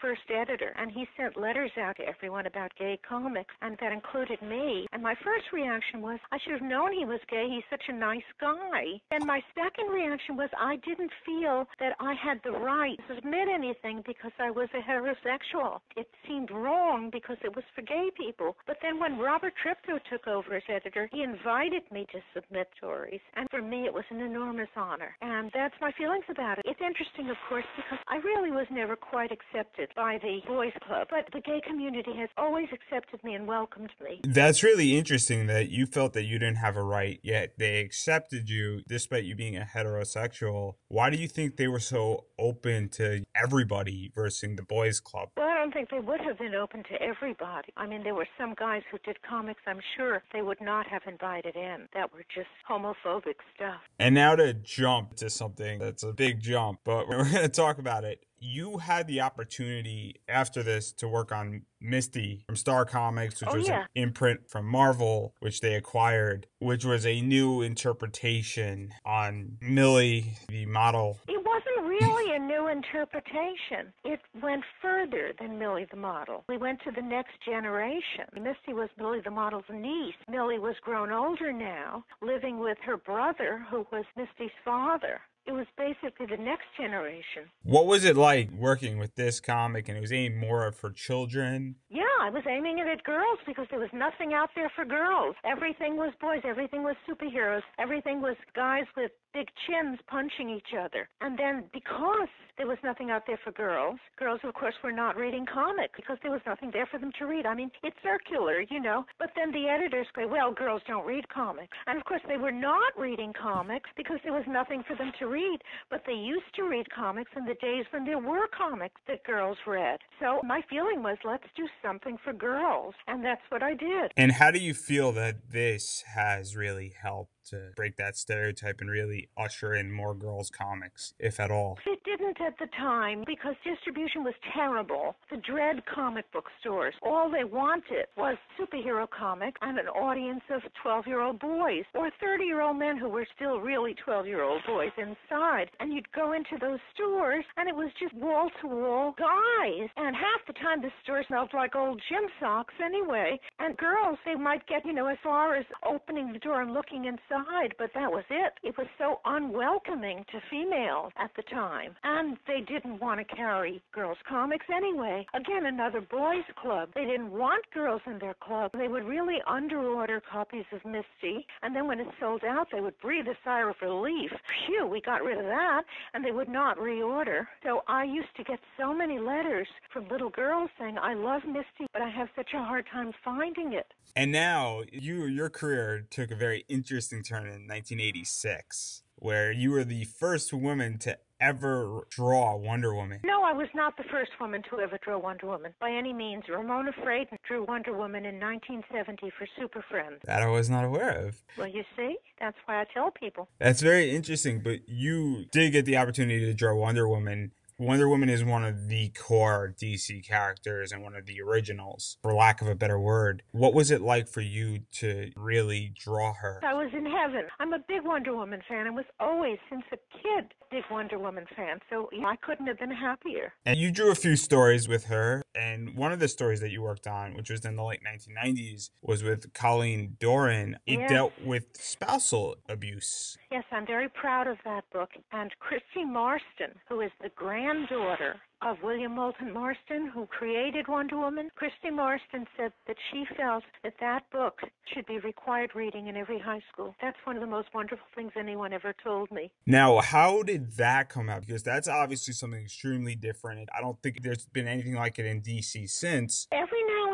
[0.00, 4.42] first editor, and he sent letters out to everyone about gay comics, and that included
[4.42, 4.86] me.
[4.92, 7.46] And my first reaction was, I should have known he was gay.
[7.48, 9.00] He's such a nice guy.
[9.10, 13.48] And my second reaction was, I didn't feel that I had the right to submit
[13.48, 15.78] anything because I was a heterosexual.
[15.96, 18.56] It seemed wrong because it was for gay people.
[18.66, 23.20] But then when Robert Triptow took over as editor, he invited me to submit stories.
[23.34, 25.14] And for me, it was an enormous honor.
[25.20, 26.64] And that's my feelings about it.
[26.66, 31.08] It's interesting, of course, because I really was never quite accepted by the boys' club,
[31.10, 34.20] but the gay community has always accepted me and welcomed me.
[34.24, 38.48] That's really interesting that you felt that you didn't have a right, yet they accepted
[38.48, 40.74] you despite you being a heterosexual.
[40.88, 45.28] Why do you think they were so open to everybody versus the boys' club?
[45.36, 47.68] Well, I don't think they would have been open to everybody.
[47.76, 51.02] I mean, there were some guys who did comics I'm sure they would not have
[51.06, 53.80] invited in that were just homophobic stuff.
[53.98, 57.78] And now to jump to something that's a big jump, but we're going to talk
[57.78, 58.24] about it.
[58.42, 63.56] You had the opportunity after this to work on Misty from Star Comics, which Oh,
[63.58, 63.82] was yeah.
[63.82, 70.64] an imprint from Marvel, which they acquired, which was a new interpretation on Millie, the
[70.66, 71.18] model.
[71.28, 73.92] It wasn't really a new interpretation.
[74.04, 76.44] It went further than Millie the model.
[76.48, 78.24] We went to the next generation.
[78.34, 80.14] Misty was Millie the model's niece.
[80.28, 85.20] Millie was grown older now, living with her brother, who was Misty's father.
[85.46, 87.50] It was basically the next generation.
[87.62, 89.88] What was it like working with this comic?
[89.88, 91.76] And it was aimed more for children.
[91.88, 95.34] Yeah, I was aiming it at girls because there was nothing out there for girls.
[95.44, 96.42] Everything was boys.
[96.44, 97.62] Everything was superheroes.
[97.78, 101.08] Everything was guys with big chins punching each other.
[101.20, 105.16] And then because there was nothing out there for girls, girls, of course, were not
[105.16, 107.46] reading comics because there was nothing there for them to read.
[107.46, 109.04] I mean, it's circular, you know.
[109.18, 111.76] But then the editors say, well, girls don't read comics.
[111.86, 115.26] And of course, they were not reading comics because there was nothing for them to
[115.30, 115.58] read.
[115.88, 119.58] But they used to read comics in the days when there were comics that girls
[119.66, 120.00] read.
[120.18, 122.94] So my feeling was, let's do something for girls.
[123.06, 124.12] And that's what I did.
[124.16, 128.90] And how do you feel that this has really helped to break that stereotype and
[128.90, 131.78] really usher in more girls' comics, if at all?
[131.86, 135.16] It didn't at the time because distribution was terrible.
[135.30, 136.94] The dread comic book stores.
[137.02, 142.10] All they wanted was superhero comics and an audience of 12 year old boys or
[142.20, 145.70] 30 year old men who were still really 12 year old boys inside.
[145.80, 149.88] And you'd go into those stores and it was just wall to wall guys.
[149.96, 153.38] And half the time the store smelled like old gym socks anyway.
[153.58, 157.04] And girls, they might get, you know, as far as opening the door and looking
[157.04, 158.52] inside, but that was it.
[158.62, 161.94] It was so unwelcoming to females at the time.
[162.04, 165.26] And they didn't want to carry girls' comics anyway.
[165.34, 166.90] Again, another boys' club.
[166.94, 168.72] They didn't want girls in their club.
[168.72, 171.46] They would really underorder copies of Misty.
[171.62, 174.30] And then when it sold out, they would breathe a sigh of relief.
[174.66, 175.82] Phew, we got rid of that.
[176.14, 177.46] And they would not reorder.
[177.62, 181.86] So I used to get so many letters from little girls saying, I love Misty,
[181.92, 183.86] but I have such a hard time finding it.
[184.16, 189.84] And now you your career took a very interesting turn in 1986, where you were
[189.84, 193.20] the first woman to ever draw Wonder Woman.
[193.24, 196.44] No, I was not the first woman to ever draw Wonder Woman by any means.
[196.48, 200.20] Ramona Fradon drew Wonder Woman in 1970 for Super Friends.
[200.24, 201.42] That I was not aware of.
[201.56, 203.48] Well, you see, that's why I tell people.
[203.58, 208.28] That's very interesting, but you did get the opportunity to draw Wonder Woman Wonder Woman
[208.28, 212.68] is one of the core DC characters and one of the originals, for lack of
[212.68, 213.42] a better word.
[213.52, 216.60] What was it like for you to really draw her?
[216.62, 217.46] I was in heaven.
[217.58, 221.46] I'm a big Wonder Woman fan and was always, since a kid, big Wonder Woman
[221.56, 221.78] fan.
[221.88, 223.54] So I couldn't have been happier.
[223.64, 226.82] And you drew a few stories with her, and one of the stories that you
[226.82, 230.76] worked on, which was in the late 1990s, was with Colleen Doran.
[230.86, 231.10] It Yes.
[231.10, 233.38] dealt with spousal abuse.
[233.50, 235.08] Yes, I'm very proud of that book.
[235.32, 237.30] And Christie Marston, who is the
[237.70, 243.64] granddaughter of William Moulton Marston, who created Wonder Woman, Christie Marston said that she felt
[243.82, 244.58] that that book
[244.92, 246.94] should be required reading in every high school.
[247.00, 249.50] That's one of the most wonderful things anyone ever told me.
[249.66, 251.46] Now, how did that come out?
[251.46, 253.68] Because that's obviously something extremely different.
[253.76, 256.46] I don't think there's been anything like it in DC since.
[256.52, 256.69] Every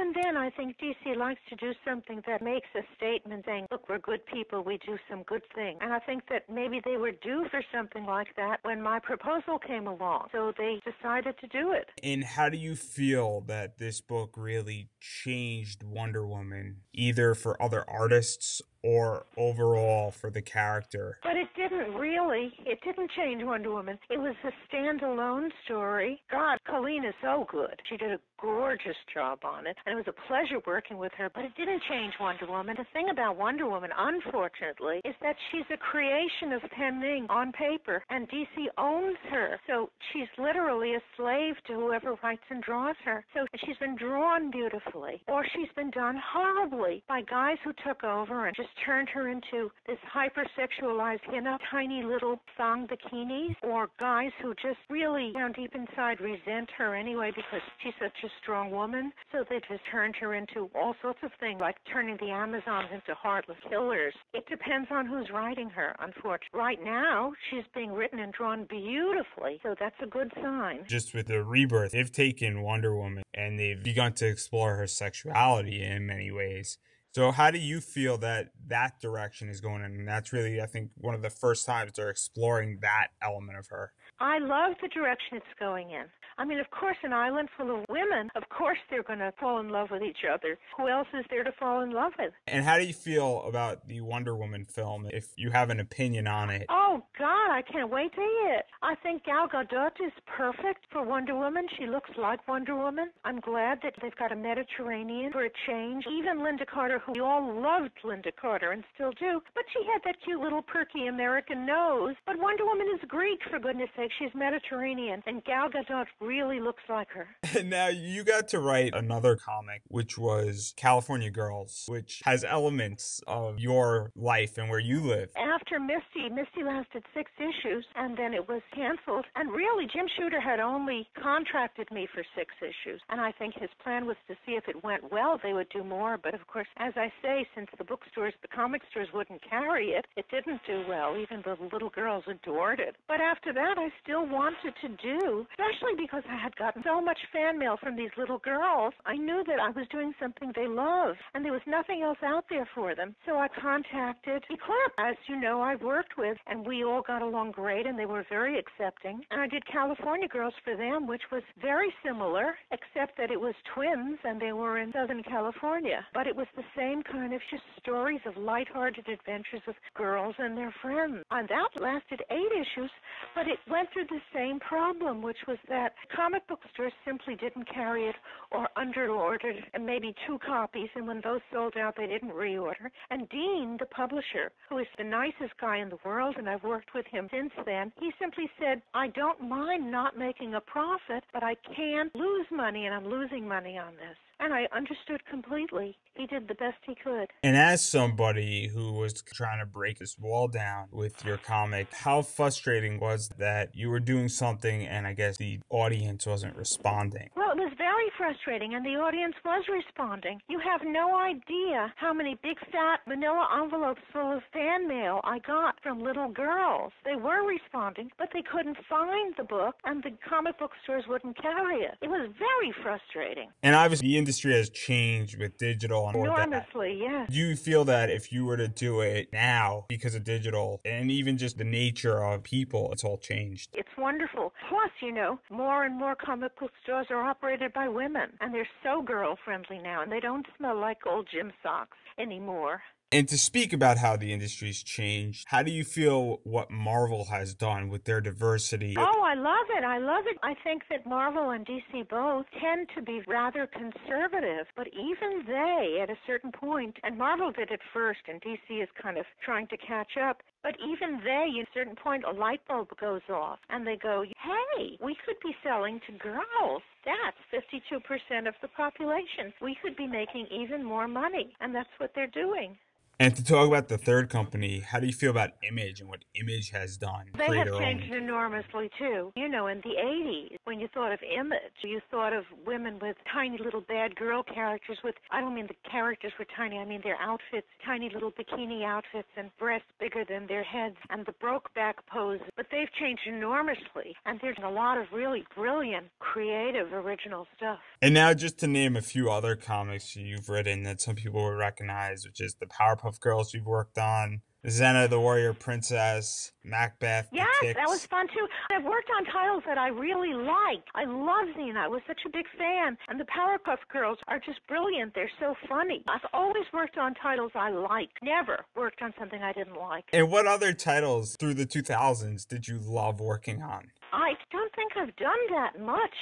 [0.06, 3.88] and then, I think DC likes to do something that makes a statement saying, look,
[3.88, 5.78] we're good people, we do some good things.
[5.80, 9.58] And I think that maybe they were due for something like that when my proposal
[9.58, 10.28] came along.
[10.30, 11.88] So they decided to do it.
[12.04, 17.84] And how do you feel that this book really changed Wonder Woman, either for other
[17.88, 21.18] artists or overall for the character?
[21.22, 22.52] But it didn't really.
[22.64, 23.98] It didn't change Wonder Woman.
[24.08, 26.22] It was a standalone story.
[26.30, 27.74] God, Colleen is so good.
[27.88, 31.30] She did a gorgeous job on it, and it was a pleasure working with her.
[31.34, 32.76] But it didn't change Wonder Woman.
[32.78, 37.52] The thing about Wonder Woman, unfortunately, is that she's a creation of Pen Ming on
[37.52, 39.58] paper, and DC owns her.
[39.66, 43.24] So she's literally a slave to whoever writes and draws her.
[43.34, 48.46] So she's been drawn beautifully, or she's been done horribly by guys who took over
[48.46, 54.54] and just turned her into this hypersexualized, know, tiny little thong bikinis, or guys who
[54.54, 59.12] just really down deep inside resent her anyway because she's such a strong woman.
[59.32, 63.14] So they just turned her into all sorts of things, like turning the Amazons into
[63.14, 64.14] heartless killers.
[64.34, 66.58] It depends on who's writing her, unfortunately.
[66.58, 70.84] Right now, she's being written and drawn beautifully, so that's a good sign.
[70.86, 75.82] Just with the rebirth, they've taken Wonder Woman and they've begun to explore her sexuality
[75.82, 76.78] in many ways.
[77.16, 79.80] So, how do you feel that that direction is going?
[79.80, 83.68] And that's really, I think, one of the first times they're exploring that element of
[83.68, 83.94] her.
[84.18, 86.04] I love the direction it's going in.
[86.38, 89.58] I mean, of course, an island full of women, of course they're going to fall
[89.58, 90.58] in love with each other.
[90.76, 92.32] Who else is there to fall in love with?
[92.46, 96.26] And how do you feel about the Wonder Woman film, if you have an opinion
[96.26, 96.66] on it?
[96.68, 98.66] Oh, God, I can't wait to see it.
[98.82, 101.66] I think Gal Gadot is perfect for Wonder Woman.
[101.78, 103.10] She looks like Wonder Woman.
[103.24, 106.04] I'm glad that they've got a Mediterranean for a change.
[106.10, 110.02] Even Lynda Carter, who we all loved Lynda Carter and still do, but she had
[110.04, 112.14] that cute little perky American nose.
[112.26, 114.05] But Wonder Woman is Greek, for goodness sake.
[114.18, 117.28] She's Mediterranean, and Gal Gadot really looks like her.
[117.56, 123.20] And now you got to write another comic, which was California Girls, which has elements
[123.26, 125.30] of your life and where you live.
[125.36, 129.24] After Misty, Misty lasted six issues, and then it was canceled.
[129.34, 133.70] And really, Jim Shooter had only contracted me for six issues, and I think his
[133.82, 136.18] plan was to see if it went well, they would do more.
[136.22, 140.06] But of course, as I say, since the bookstores, the comic stores wouldn't carry it,
[140.16, 141.16] it didn't do well.
[141.16, 142.96] Even the little girls adored it.
[143.08, 147.18] But after that, I still wanted to do, especially because I had gotten so much
[147.32, 148.94] fan mail from these little girls.
[149.04, 152.44] I knew that I was doing something they love, and there was nothing else out
[152.48, 153.14] there for them.
[153.26, 157.52] So I contacted Eclipse, as you know, I worked with, and we all got along
[157.52, 159.20] great, and they were very accepting.
[159.30, 163.54] And I did California Girls for them, which was very similar, except that it was
[163.74, 166.04] twins, and they were in Southern California.
[166.14, 170.56] But it was the same kind of just stories of lighthearted adventures of girls and
[170.56, 171.24] their friends.
[171.30, 172.90] And that lasted eight issues,
[173.34, 177.68] but it went through the same problem, which was that comic book stores simply didn't
[177.72, 178.16] carry it
[178.50, 182.90] or underordered and maybe two copies, and when those sold out, they didn't reorder.
[183.10, 186.94] And Dean, the publisher, who is the nicest guy in the world, and I've worked
[186.94, 191.42] with him since then, he simply said, I don't mind not making a profit, but
[191.42, 194.16] I can't lose money, and I'm losing money on this.
[194.38, 195.96] And I understood completely.
[196.14, 197.28] He did the best he could.
[197.42, 202.22] And as somebody who was trying to break this wall down with your comic, how
[202.22, 207.30] frustrating was that you were doing something and I guess the audience wasn't responding?
[207.36, 210.40] Well, it was very frustrating, and the audience was responding.
[210.48, 215.38] You have no idea how many big fat manila envelopes full of fan mail I
[215.38, 216.92] got from little girls.
[217.04, 221.40] They were responding, but they couldn't find the book, and the comic book stores wouldn't
[221.40, 221.94] carry it.
[222.02, 223.48] It was very frustrating.
[223.62, 226.48] And obviously, the industry has changed with digital and all that.
[226.48, 227.30] Enormously, yes.
[227.30, 231.12] Do you feel that if you were to do it now because of digital and
[231.12, 233.70] even just the nature of people, it's all changed?
[233.74, 234.52] It's wonderful.
[234.68, 238.68] Plus, you know, more and more comic book stores are operated by women, and they're
[238.82, 242.82] so girl friendly now, and they don't smell like old gym socks anymore.
[243.12, 247.54] And to speak about how the industry's changed, how do you feel what Marvel has
[247.54, 248.96] done with their diversity?
[248.98, 249.84] Oh, I love it.
[249.84, 250.36] I love it.
[250.42, 256.00] I think that Marvel and DC both tend to be rather conservative, but even they,
[256.02, 259.68] at a certain point, and Marvel did it first, and DC is kind of trying
[259.68, 263.60] to catch up, but even they, at a certain point, a light bulb goes off,
[263.70, 266.82] and they go, hey, we could be selling to girls.
[267.04, 269.54] That's 52% of the population.
[269.62, 272.76] We could be making even more money, and that's what they're doing.
[273.18, 276.26] And to talk about the third company, how do you feel about Image and what
[276.34, 277.30] Image has done?
[277.38, 278.24] They have changed own?
[278.24, 279.32] enormously too.
[279.34, 283.16] You know, in the 80s, when you thought of Image, you thought of women with
[283.32, 287.00] tiny little bad girl characters with, I don't mean the characters were tiny, I mean
[287.02, 291.72] their outfits, tiny little bikini outfits and breasts bigger than their heads and the broke
[291.72, 292.40] back pose.
[292.54, 297.78] But they've changed enormously and there's a lot of really brilliant, creative, original stuff.
[298.02, 301.56] And now just to name a few other comics you've written that some people would
[301.56, 304.42] recognize, which is the Powerpuff Powerpuff Girls you've worked on.
[304.66, 307.28] Xena the Warrior Princess, Macbeth.
[307.32, 308.48] Yes, that was fun too.
[308.68, 310.82] I've worked on titles that I really like.
[310.92, 311.76] I love Xena.
[311.76, 312.98] I was such a big fan.
[313.06, 315.14] And the Powerpuff Girls are just brilliant.
[315.14, 316.02] They're so funny.
[316.08, 318.08] I've always worked on titles I like.
[318.24, 320.06] Never worked on something I didn't like.
[320.12, 323.92] And what other titles through the 2000s did you love working on?
[324.12, 326.16] I don't think I've done that much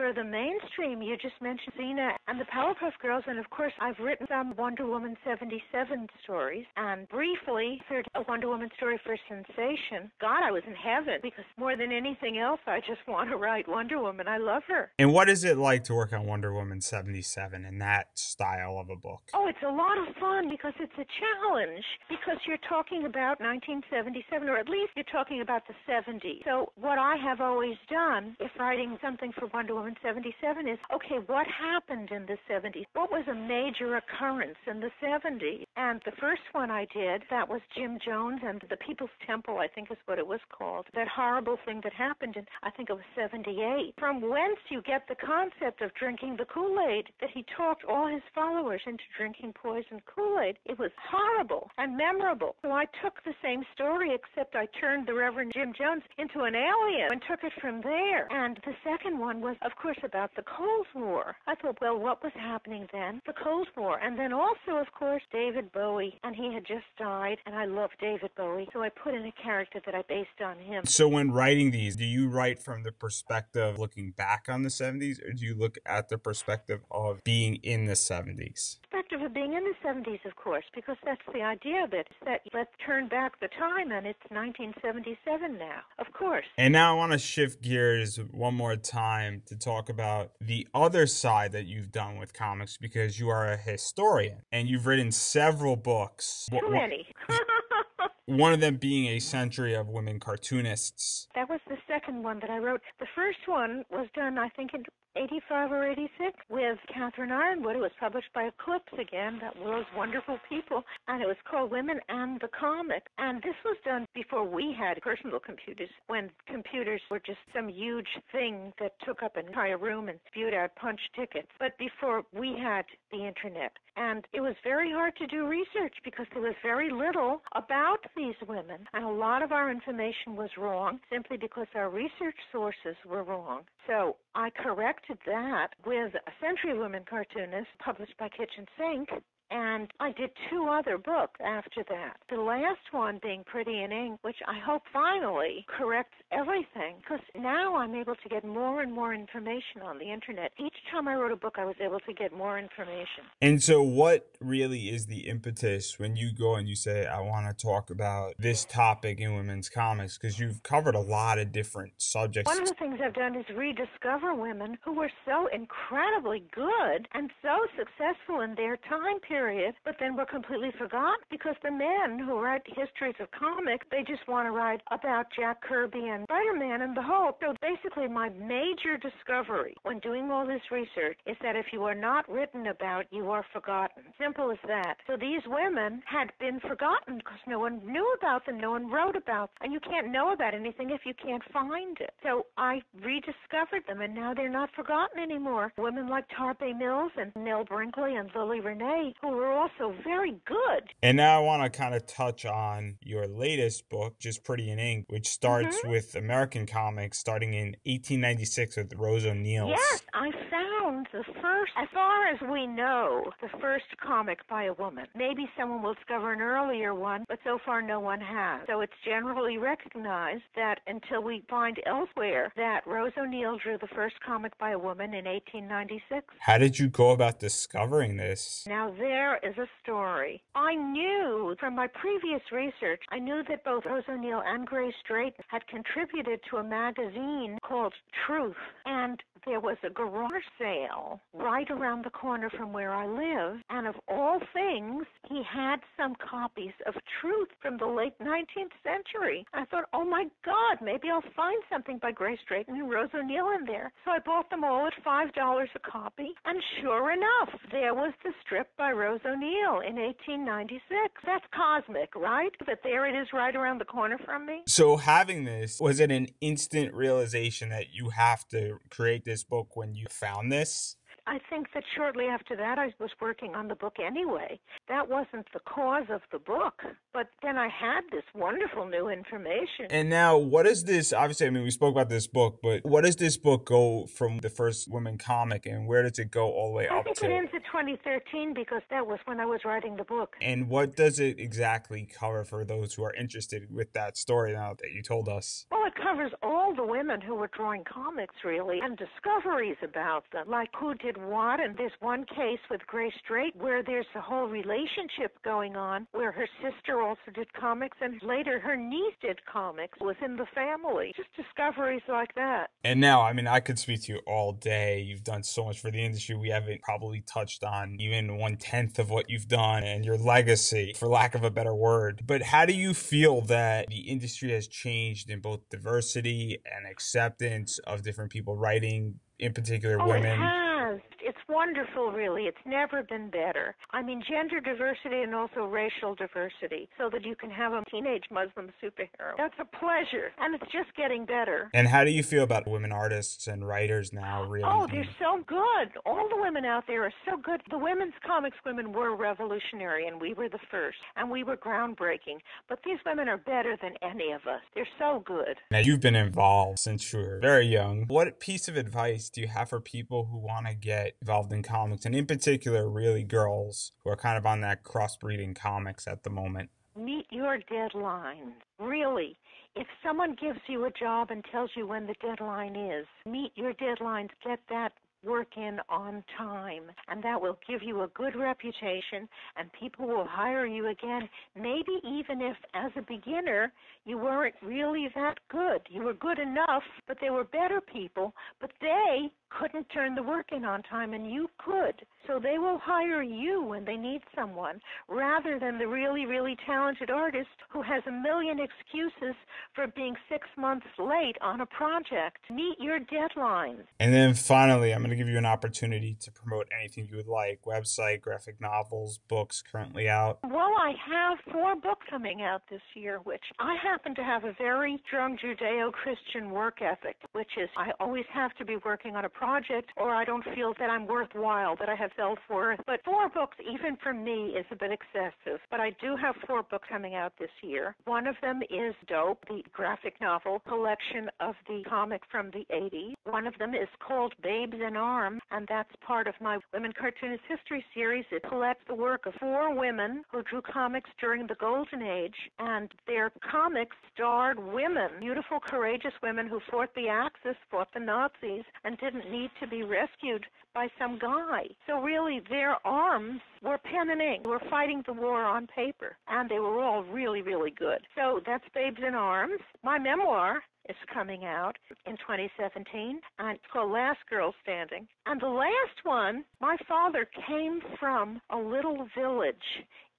[0.00, 1.02] for the mainstream.
[1.02, 4.86] You just mentioned Xena and the Powerpuff Girls, and of course, I've written some Wonder
[4.86, 10.10] Woman 77 stories, and briefly heard a Wonder Woman story for Sensation.
[10.20, 13.68] God, I was in heaven because more than anything else, I just want to write
[13.68, 14.26] Wonder Woman.
[14.28, 14.90] I love her.
[14.98, 18.88] And what is it like to work on Wonder Woman 77 in that style of
[18.88, 19.20] a book?
[19.34, 24.48] Oh, it's a lot of fun because it's a challenge because you're talking about 1977,
[24.48, 26.44] or at least you're talking about the 70s.
[26.44, 30.78] So, what I have have always done, if writing something for Wonder Woman 77, is
[30.94, 32.86] okay, what happened in the 70s?
[32.94, 35.64] What was a major occurrence in the 70s?
[35.76, 39.68] And the first one I did, that was Jim Jones and the People's Temple, I
[39.68, 40.86] think is what it was called.
[40.94, 43.94] That horrible thing that happened in, I think it was 78.
[43.98, 48.06] From whence you get the concept of drinking the Kool Aid, that he talked all
[48.06, 50.58] his followers into drinking poison Kool Aid.
[50.64, 52.56] It was horrible and memorable.
[52.62, 56.54] So I took the same story, except I turned the Reverend Jim Jones into an
[56.54, 58.30] alien and took it from there.
[58.30, 61.36] And the second one was, of course, about the Cold War.
[61.46, 63.22] I thought, well, what was happening then?
[63.26, 63.98] The Cold War.
[63.98, 66.18] And then also, of course, David Bowie.
[66.24, 68.68] And he had just died, and I love David Bowie.
[68.72, 70.84] So I put in a character that I based on him.
[70.84, 75.24] So when writing these, do you write from the perspective looking back on the 70s,
[75.26, 78.78] or do you look at the perspective of being in the 70s?
[78.90, 82.08] Perspective of being in the 70s, of course, because that's the idea of it.
[82.24, 86.46] That let's turn back the time, and it's 1977 now, of course.
[86.58, 91.06] And now I want to shift gears one more time to talk about the other
[91.06, 95.76] side that you've done with comics because you are a historian and you've written several
[95.76, 96.48] books.
[96.50, 97.06] Too many.
[98.26, 101.26] one of them being a century of women cartoonists.
[101.34, 102.80] That was the second one that I wrote.
[102.98, 104.84] The first one was done, I think, in
[105.16, 106.10] 85 or 86
[106.48, 107.76] with Catherine Yronwode.
[107.76, 112.00] It was published by Eclipse again, that was wonderful people, and it was called Women
[112.08, 113.06] and the Comic.
[113.18, 118.08] And this was done before we had personal computers, when computers were just some huge
[118.32, 122.56] thing that took up an entire room and spewed out punch tickets, but before we
[122.60, 123.72] had the internet.
[123.96, 128.36] And it was very hard to do research because there was very little about these
[128.46, 133.24] women, and a lot of our information was wrong simply because our research sources were
[133.24, 133.62] wrong.
[133.86, 139.08] So I corrected that with a Century Women cartoonist published by Kitchen Sink
[139.50, 142.16] and I did two other books after that.
[142.28, 147.76] The last one being Pretty in Ink, which I hope finally corrects everything because now
[147.76, 150.52] I'm able to get more and more information on the internet.
[150.58, 153.24] Each time I wrote a book, I was able to get more information.
[153.42, 157.46] And so, what really is the impetus when you go and you say, I want
[157.46, 160.16] to talk about this topic in women's comics?
[160.16, 162.48] Because you've covered a lot of different subjects.
[162.48, 167.30] One of the things I've done is rediscover women who were so incredibly good and
[167.42, 172.18] so successful in their time period period, but then we're completely forgotten because the men
[172.18, 176.82] who write histories of comics, they just want to write about Jack Kirby and Spider-Man
[176.82, 177.38] and the Hulk.
[177.40, 181.94] So basically, my major discovery when doing all this research is that if you are
[181.94, 184.02] not written about, you are forgotten.
[184.20, 184.96] Simple as that.
[185.06, 189.16] So these women had been forgotten because no one knew about them, no one wrote
[189.16, 192.12] about them, and you can't know about anything if you can't find it.
[192.22, 195.72] So I rediscovered them, and now they're not forgotten anymore.
[195.78, 200.36] Women like Tarpe Mills and Nell Brinkley and Lily Renee, who people were also very
[200.46, 200.82] good.
[201.02, 204.78] And now I want to kind of touch on your latest book, just Pretty in
[204.78, 205.90] Ink, which starts mm-hmm.
[205.90, 209.68] with American comics starting in 1896 with Rose O'Neill.
[209.68, 214.72] Yes, I found the first, as far as we know, the first comic by a
[214.74, 215.06] woman.
[215.14, 218.62] Maybe someone will discover an earlier one, but so far no one has.
[218.66, 224.16] So it's generally recognized that until we find elsewhere that Rose O'Neill drew the first
[224.24, 226.26] comic by a woman in 1896.
[226.40, 228.64] How did you go about discovering this?
[228.66, 230.42] Now there is a story.
[230.54, 235.44] I knew from my previous research, I knew that both Rose O'Neill and Grace Drayton
[235.48, 237.92] had contributed to a magazine called
[238.26, 238.56] Truth.
[238.86, 243.60] And there was a garage sale right around the corner from where I live.
[243.70, 249.46] And of all things, he had some copies of Truth from the late 19th century.
[249.52, 253.50] I thought, oh my God, maybe I'll find something by Grace Drayton and Rose O'Neill
[253.58, 253.92] in there.
[254.04, 256.30] So I bought them all at $5 a copy.
[256.44, 260.82] And sure enough, there was the strip by Rose O'Neill in 1896.
[261.26, 262.52] That's cosmic, right?
[262.66, 264.62] That there it is right around the corner from me.
[264.66, 269.76] So having this, was it an instant realization that you have to create this book
[269.76, 270.96] when you found this?
[271.30, 274.58] I think that shortly after that, I was working on the book anyway.
[274.88, 276.82] That wasn't the cause of the book,
[277.14, 279.86] but then I had this wonderful new information.
[279.90, 281.12] And now, what is this?
[281.12, 284.38] Obviously, I mean, we spoke about this book, but what does this book go from
[284.38, 287.18] the first woman comic, and where does it go all the way I up think
[287.18, 287.26] to?
[287.26, 290.34] it ends at 2013 because that was when I was writing the book.
[290.42, 294.74] And what does it exactly cover for those who are interested with that story now
[294.80, 295.64] that you told us?
[295.70, 300.48] Well, it covers all the women who were drawing comics, really, and discoveries about them,
[300.48, 301.60] like who did what.
[301.60, 306.32] And there's one case with Grace Drayton where there's a whole relationship going on where
[306.32, 311.12] her sister also did comics, and later her niece did comics within the family.
[311.16, 312.70] Just discoveries like that.
[312.84, 315.00] And now, I mean, I could speak to you all day.
[315.00, 316.36] You've done so much for the industry.
[316.36, 320.94] We haven't probably touched on even one tenth of what you've done and your legacy,
[320.98, 322.22] for lack of a better word.
[322.26, 327.78] But how do you feel that the industry has changed in both diversity and acceptance
[327.80, 330.69] of different people writing, in particular Oh, women?
[330.90, 331.00] Has.
[331.20, 332.44] It's wonderful, really.
[332.44, 333.74] It's never been better.
[333.90, 338.24] I mean, gender diversity and also racial diversity, so that you can have a teenage
[338.30, 339.36] Muslim superhero.
[339.36, 341.70] That's a pleasure, and it's just getting better.
[341.74, 344.64] And how do you feel about women artists and writers now, really?
[344.64, 345.90] Oh, they're so good.
[346.06, 347.60] All the women out there are so good.
[347.70, 352.38] The women's comics women were revolutionary, and we were the first, and we were groundbreaking.
[352.68, 354.60] But these women are better than any of us.
[354.74, 355.56] They're so good.
[355.70, 358.06] Now, you've been involved since you were very young.
[358.06, 361.62] What piece of advice do you have for people who want to get involved in
[361.62, 366.22] comics, and in particular, really girls who are kind of on that crossbreeding comics at
[366.22, 366.70] the moment?
[366.96, 368.52] Meet your deadlines.
[368.78, 369.38] Really.
[369.76, 373.72] If someone gives you a job and tells you when the deadline is, meet your
[373.74, 374.30] deadlines.
[374.44, 376.84] Get that work in on time.
[377.08, 381.28] And that will give you a good reputation, and people will hire you again.
[381.54, 383.72] Maybe even if, as a beginner,
[384.04, 385.82] you weren't really that good.
[385.88, 390.46] You were good enough, but there were better people, but they couldn't turn the work
[390.52, 392.06] in on time, and you could.
[392.26, 397.10] So they will hire you when they need someone rather than the really, really talented
[397.10, 399.34] artist who has a million excuses
[399.74, 402.38] for being six months late on a project.
[402.50, 403.82] Meet your deadlines.
[403.98, 407.26] And then finally, I'm going to give you an opportunity to promote anything you would
[407.26, 410.38] like website, graphic novels, books currently out.
[410.44, 414.52] Well, I have four books coming out this year, which I happen to have a
[414.52, 419.24] very strong Judeo Christian work ethic, which is I always have to be working on
[419.24, 422.80] a project or I don't feel that I'm worthwhile, that I have self worth.
[422.86, 425.60] But four books, even for me, is a bit excessive.
[425.70, 427.96] But I do have four books coming out this year.
[428.04, 433.14] One of them is Dope, the graphic novel collection of the comic from the 80s.
[433.24, 437.42] One of them is called Babes in Arms, and that's part of my Women Cartoonist
[437.48, 438.24] History series.
[438.30, 442.90] It collects the work of four women who drew comics during the Golden Age, and
[443.06, 448.98] their comics starred women, beautiful, courageous women who fought the Axis, fought the Nazis, and
[448.98, 451.64] didn't need to be rescued by some guy.
[451.86, 454.44] So really, their arms were pen and ink.
[454.44, 457.98] They were fighting the war on paper, and they were all really, really good.
[458.14, 459.60] So that's Babes in Arms.
[459.82, 461.76] My memoir is coming out
[462.06, 465.06] in 2017, and it's called Last Girl Standing.
[465.26, 469.56] And the last one, my father came from a little village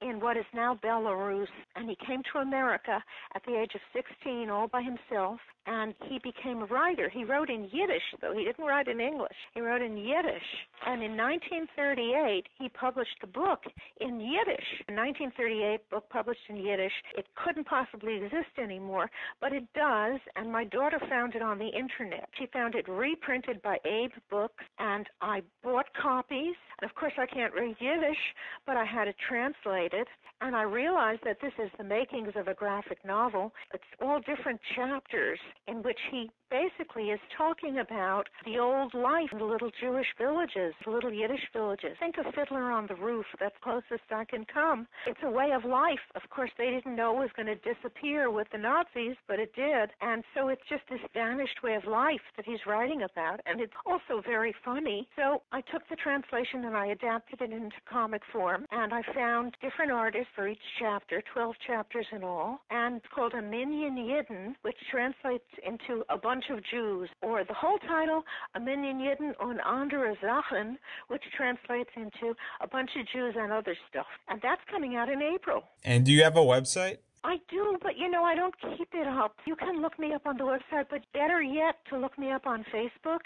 [0.02, 3.04] in what is now Belarus, and he came to America
[3.36, 7.08] at the age of 16 all by himself, and he became a writer.
[7.08, 9.38] He wrote in Yiddish, though he didn't write in English.
[9.54, 10.50] He wrote in Yiddish,
[10.88, 13.62] and in 1938 he published a book
[14.00, 14.66] in Yiddish.
[14.90, 16.94] A 1938 book published in Yiddish.
[17.16, 19.10] It couldn't possibly exist anymore,
[19.40, 22.30] but it does, and my daughter found it on the internet.
[22.38, 26.56] She found it reprinted by Abe Books, and I bought copies.
[26.82, 28.18] And of course, I can't read Yiddish,
[28.66, 30.08] but I had it translated.
[30.42, 33.54] And I realized that this is the makings of a graphic novel.
[33.74, 39.40] It's all different chapters in which he basically is talking about the old life in
[39.40, 41.98] the little Jewish villages, the little Yiddish villages.
[42.00, 43.26] Think of Fiddler on the Roof.
[43.40, 44.88] That's closest I can come.
[45.08, 46.04] It's a way of life.
[46.16, 49.56] Of course, they didn't know it was going to disappear with the Nazis, but it
[49.56, 49.90] did.
[50.02, 53.40] And so it's just this vanished way of life that he's writing about.
[53.46, 55.08] And it's also very funny.
[55.16, 58.66] So I took the translation and I adapted it into comic form.
[58.72, 63.34] And I found different artists for each chapter, 12 chapters in all, and it's called
[63.34, 68.24] a Minyan Yidden, which translates into a bunch of Jews, or the whole title,
[68.56, 70.78] a Yidden on andere Sachen,
[71.08, 74.06] which translates into a bunch of Jews and other stuff.
[74.28, 75.64] And that's coming out in April.
[75.84, 76.98] And do you have a website?
[77.24, 79.36] I do, but you know, I don't keep it up.
[79.46, 82.48] You can look me up on the website, but better yet, to look me up
[82.48, 83.20] on Facebook.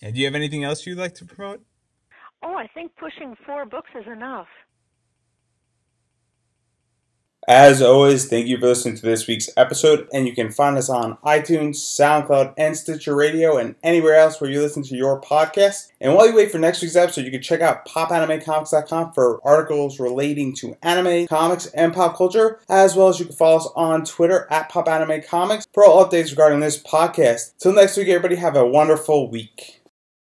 [0.00, 1.62] And do you have anything else you'd like to promote?
[2.42, 4.48] Oh, I think pushing four books is enough.
[7.48, 10.88] As always, thank you for listening to this week's episode, and you can find us
[10.90, 15.92] on iTunes, SoundCloud, and Stitcher Radio, and anywhere else where you listen to your podcast.
[16.00, 20.00] And while you wait for next week's episode, you can check out popanimecomics.com for articles
[20.00, 24.04] relating to anime, comics, and pop culture, as well as you can follow us on
[24.04, 27.56] Twitter at popanimecomics for all updates regarding this podcast.
[27.58, 29.75] Till next week, everybody, have a wonderful week.